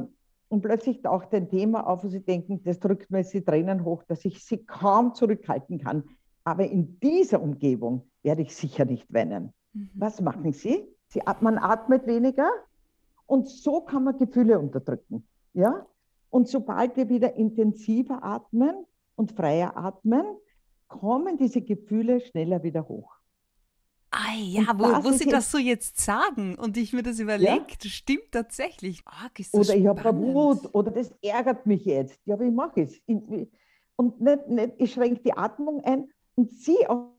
und 0.51 0.61
plötzlich 0.61 1.01
taucht 1.01 1.33
ein 1.33 1.49
Thema 1.49 1.87
auf, 1.87 2.03
wo 2.03 2.09
Sie 2.09 2.21
denken, 2.21 2.61
das 2.63 2.79
drückt 2.79 3.09
mir 3.09 3.19
jetzt 3.19 3.33
die 3.33 3.41
Tränen 3.41 3.85
hoch, 3.85 4.03
dass 4.03 4.25
ich 4.25 4.43
sie 4.43 4.65
kaum 4.65 5.13
zurückhalten 5.13 5.79
kann. 5.79 6.03
Aber 6.43 6.65
in 6.65 6.99
dieser 6.99 7.41
Umgebung 7.41 8.09
werde 8.21 8.41
ich 8.41 8.53
sicher 8.53 8.83
nicht 8.83 9.11
weinen. 9.13 9.53
Mhm. 9.71 9.89
Was 9.93 10.19
machen 10.19 10.51
Sie? 10.51 10.85
Sie 11.07 11.21
man 11.39 11.57
atmet 11.57 12.05
weniger 12.05 12.49
und 13.27 13.47
so 13.47 13.79
kann 13.79 14.03
man 14.03 14.17
Gefühle 14.17 14.59
unterdrücken. 14.59 15.25
Ja? 15.53 15.85
Und 16.29 16.49
sobald 16.49 16.97
wir 16.97 17.07
wieder 17.07 17.35
intensiver 17.35 18.21
atmen 18.21 18.85
und 19.15 19.31
freier 19.31 19.77
atmen, 19.77 20.25
kommen 20.89 21.37
diese 21.37 21.61
Gefühle 21.61 22.19
schneller 22.19 22.61
wieder 22.61 22.89
hoch. 22.89 23.20
Ah 24.11 24.35
ja, 24.35 24.63
wo, 24.77 25.05
wo 25.05 25.11
Sie 25.11 25.29
das 25.29 25.49
so 25.49 25.57
jetzt 25.57 25.97
sagen 25.97 26.55
und 26.55 26.75
ich 26.75 26.91
mir 26.91 27.01
das 27.01 27.19
überlegt, 27.19 27.85
ja? 27.85 27.89
stimmt 27.89 28.31
tatsächlich. 28.31 29.01
Arg, 29.05 29.39
ist 29.39 29.53
das 29.53 29.69
oder 29.69 29.77
ich 29.77 29.87
habe 29.87 30.17
Wut 30.17 30.75
oder 30.75 30.91
das 30.91 31.13
ärgert 31.21 31.65
mich 31.65 31.85
jetzt. 31.85 32.19
Ja, 32.25 32.35
mache 32.35 32.81
ich 32.81 33.01
es? 33.07 33.27
Und 33.95 34.19
nicht, 34.19 34.49
nicht, 34.49 34.73
ich 34.79 34.91
schränke 34.91 35.21
die 35.23 35.33
Atmung 35.33 35.81
ein 35.85 36.09
und 36.35 36.51
ziehe 36.51 36.89
auch 36.89 37.13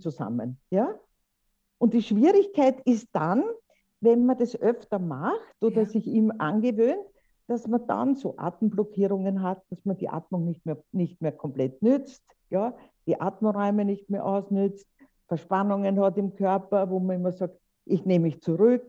zusammen. 0.00 0.58
Ja? 0.70 0.98
Und 1.78 1.94
die 1.94 2.02
Schwierigkeit 2.02 2.80
ist 2.80 3.06
dann, 3.12 3.44
wenn 4.00 4.26
man 4.26 4.38
das 4.38 4.56
öfter 4.60 4.98
macht 4.98 5.38
oder 5.60 5.82
ja. 5.82 5.86
sich 5.86 6.04
ihm 6.08 6.32
angewöhnt, 6.36 7.06
dass 7.46 7.68
man 7.68 7.86
dann 7.86 8.16
so 8.16 8.36
Atemblockierungen 8.36 9.42
hat, 9.42 9.62
dass 9.70 9.84
man 9.84 9.96
die 9.96 10.08
Atmung 10.08 10.44
nicht 10.46 10.66
mehr, 10.66 10.82
nicht 10.90 11.22
mehr 11.22 11.32
komplett 11.32 11.80
nützt, 11.80 12.24
ja? 12.50 12.76
die 13.06 13.20
Atmräume 13.20 13.84
nicht 13.84 14.10
mehr 14.10 14.26
ausnützt 14.26 14.88
Verspannungen 15.28 16.00
hat 16.00 16.16
im 16.18 16.34
Körper, 16.34 16.90
wo 16.90 16.98
man 16.98 17.16
immer 17.16 17.32
sagt, 17.32 17.54
ich 17.84 18.04
nehme 18.04 18.24
mich 18.24 18.40
zurück, 18.40 18.88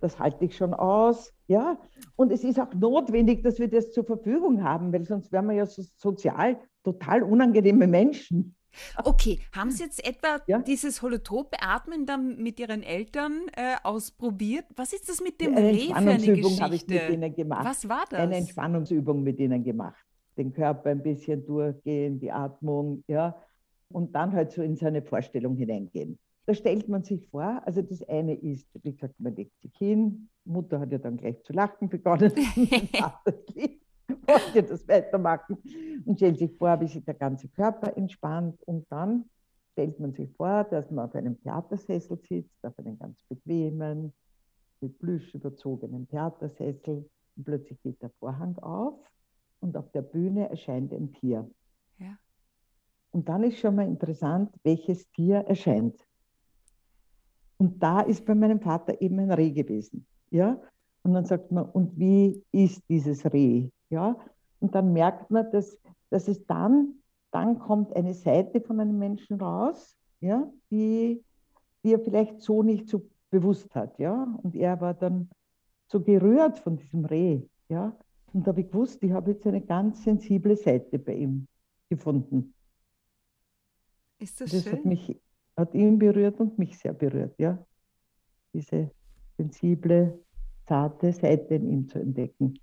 das 0.00 0.18
halte 0.18 0.44
ich 0.44 0.56
schon 0.56 0.74
aus. 0.74 1.32
Ja? 1.46 1.78
Und 2.16 2.32
es 2.32 2.44
ist 2.44 2.60
auch 2.60 2.72
notwendig, 2.74 3.42
dass 3.42 3.58
wir 3.58 3.68
das 3.68 3.92
zur 3.92 4.04
Verfügung 4.04 4.62
haben, 4.62 4.92
weil 4.92 5.04
sonst 5.04 5.32
wären 5.32 5.46
wir 5.46 5.54
ja 5.54 5.66
so 5.66 5.82
sozial 5.96 6.58
total 6.84 7.22
unangenehme 7.22 7.86
Menschen. 7.86 8.54
Okay, 9.02 9.40
haben 9.52 9.70
Sie 9.70 9.82
jetzt 9.82 10.06
etwa 10.06 10.40
ja? 10.46 10.58
dieses 10.58 11.02
holotrope 11.02 11.56
Atmen 11.60 12.06
dann 12.06 12.36
mit 12.36 12.60
Ihren 12.60 12.82
Eltern 12.82 13.46
äh, 13.56 13.76
ausprobiert? 13.82 14.66
Was 14.76 14.92
ist 14.92 15.08
das 15.08 15.20
mit 15.20 15.40
dem 15.40 15.56
eine 15.56 15.68
Reh 15.68 15.88
für 15.88 15.96
eine 15.96 16.16
Geschichte? 16.16 16.62
habe 16.62 16.74
ich 16.74 16.86
mit 16.86 17.08
ihnen 17.10 17.34
gemacht. 17.34 17.64
Was 17.64 17.88
war 17.88 18.04
das? 18.08 18.20
Eine 18.20 18.36
Entspannungsübung 18.36 19.22
mit 19.22 19.40
ihnen 19.40 19.64
gemacht. 19.64 20.04
Den 20.36 20.52
Körper 20.52 20.90
ein 20.90 21.02
bisschen 21.02 21.44
durchgehen, 21.44 22.20
die 22.20 22.30
Atmung, 22.30 23.02
ja, 23.08 23.34
und 23.90 24.14
dann 24.14 24.32
halt 24.32 24.52
so 24.52 24.62
in 24.62 24.76
seine 24.76 25.02
Vorstellung 25.02 25.56
hineingehen. 25.56 26.18
Da 26.46 26.54
stellt 26.54 26.88
man 26.88 27.04
sich 27.04 27.26
vor, 27.28 27.62
also 27.66 27.82
das 27.82 28.02
eine 28.08 28.34
ist, 28.34 28.66
wie 28.82 28.92
gesagt, 28.92 29.14
man 29.18 29.34
legt 29.36 29.60
sich 29.60 29.76
hin, 29.76 30.28
Mutter 30.44 30.80
hat 30.80 30.92
ja 30.92 30.98
dann 30.98 31.18
gleich 31.18 31.42
zu 31.42 31.52
lachen 31.52 31.88
begonnen, 31.88 32.32
wollte 34.26 34.62
das 34.62 34.88
weitermachen 34.88 35.58
und 36.06 36.16
stellt 36.16 36.38
sich 36.38 36.56
vor, 36.56 36.80
wie 36.80 36.88
sich 36.88 37.04
der 37.04 37.14
ganze 37.14 37.48
Körper 37.48 37.96
entspannt 37.96 38.62
und 38.64 38.86
dann 38.90 39.26
stellt 39.72 40.00
man 40.00 40.12
sich 40.12 40.30
vor, 40.36 40.64
dass 40.64 40.90
man 40.90 41.04
auf 41.06 41.14
einem 41.14 41.40
Theatersessel 41.40 42.18
sitzt, 42.26 42.64
auf 42.64 42.78
einem 42.78 42.98
ganz 42.98 43.22
bequemen, 43.28 44.12
mit 44.80 44.98
Plüsch 44.98 45.34
überzogenen 45.34 46.08
Theatersessel 46.08 47.08
und 47.36 47.44
plötzlich 47.44 47.80
geht 47.82 48.00
der 48.02 48.10
Vorhang 48.18 48.56
auf 48.58 48.98
und 49.60 49.76
auf 49.76 49.90
der 49.92 50.02
Bühne 50.02 50.48
erscheint 50.48 50.92
ein 50.92 51.12
Tier. 51.12 51.48
Und 53.18 53.28
dann 53.28 53.42
ist 53.42 53.58
schon 53.58 53.74
mal 53.74 53.84
interessant, 53.84 54.54
welches 54.62 55.10
Tier 55.10 55.38
erscheint. 55.38 56.06
Und 57.56 57.82
da 57.82 58.00
ist 58.02 58.24
bei 58.24 58.36
meinem 58.36 58.60
Vater 58.60 59.02
eben 59.02 59.18
ein 59.18 59.32
Reh 59.32 59.50
gewesen. 59.50 60.06
Ja? 60.30 60.60
Und 61.02 61.14
dann 61.14 61.24
sagt 61.24 61.50
man, 61.50 61.64
und 61.64 61.98
wie 61.98 62.44
ist 62.52 62.80
dieses 62.88 63.24
Reh? 63.32 63.70
Ja? 63.90 64.16
Und 64.60 64.76
dann 64.76 64.92
merkt 64.92 65.32
man, 65.32 65.50
dass, 65.50 65.76
dass 66.10 66.28
es 66.28 66.46
dann, 66.46 67.02
dann 67.32 67.58
kommt 67.58 67.92
eine 67.96 68.14
Seite 68.14 68.60
von 68.60 68.78
einem 68.78 69.00
Menschen 69.00 69.40
raus, 69.40 69.96
ja? 70.20 70.48
die, 70.70 71.24
die 71.82 71.94
er 71.94 71.98
vielleicht 71.98 72.40
so 72.40 72.62
nicht 72.62 72.86
so 72.86 73.02
bewusst 73.30 73.74
hat. 73.74 73.98
Ja? 73.98 74.32
Und 74.44 74.54
er 74.54 74.80
war 74.80 74.94
dann 74.94 75.28
so 75.88 76.00
gerührt 76.00 76.60
von 76.60 76.76
diesem 76.76 77.04
Reh. 77.04 77.42
Ja? 77.68 77.96
Und 78.32 78.46
da 78.46 78.52
habe 78.52 78.60
ich 78.60 78.70
gewusst, 78.70 79.02
ich 79.02 79.10
habe 79.10 79.32
jetzt 79.32 79.44
eine 79.44 79.60
ganz 79.60 80.04
sensible 80.04 80.54
Seite 80.54 81.00
bei 81.00 81.14
ihm 81.14 81.48
gefunden. 81.88 82.54
Ist 84.18 84.40
das, 84.40 84.50
das 84.50 84.64
schön? 84.64 84.72
Hat, 84.72 84.84
mich, 84.84 85.20
hat 85.56 85.74
ihn 85.74 85.98
berührt 85.98 86.40
und 86.40 86.58
mich 86.58 86.78
sehr 86.78 86.92
berührt, 86.92 87.34
ja. 87.38 87.64
Diese 88.52 88.90
sensible, 89.36 90.24
zarte 90.66 91.12
Seite 91.12 91.54
in 91.54 91.70
ihm 91.70 91.88
zu 91.88 91.98
entdecken. 91.98 92.58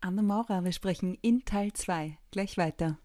Anna 0.00 0.22
Maurer, 0.22 0.64
wir 0.64 0.72
sprechen 0.72 1.16
in 1.22 1.44
Teil 1.44 1.72
2 1.72 2.18
gleich 2.30 2.56
weiter. 2.56 2.98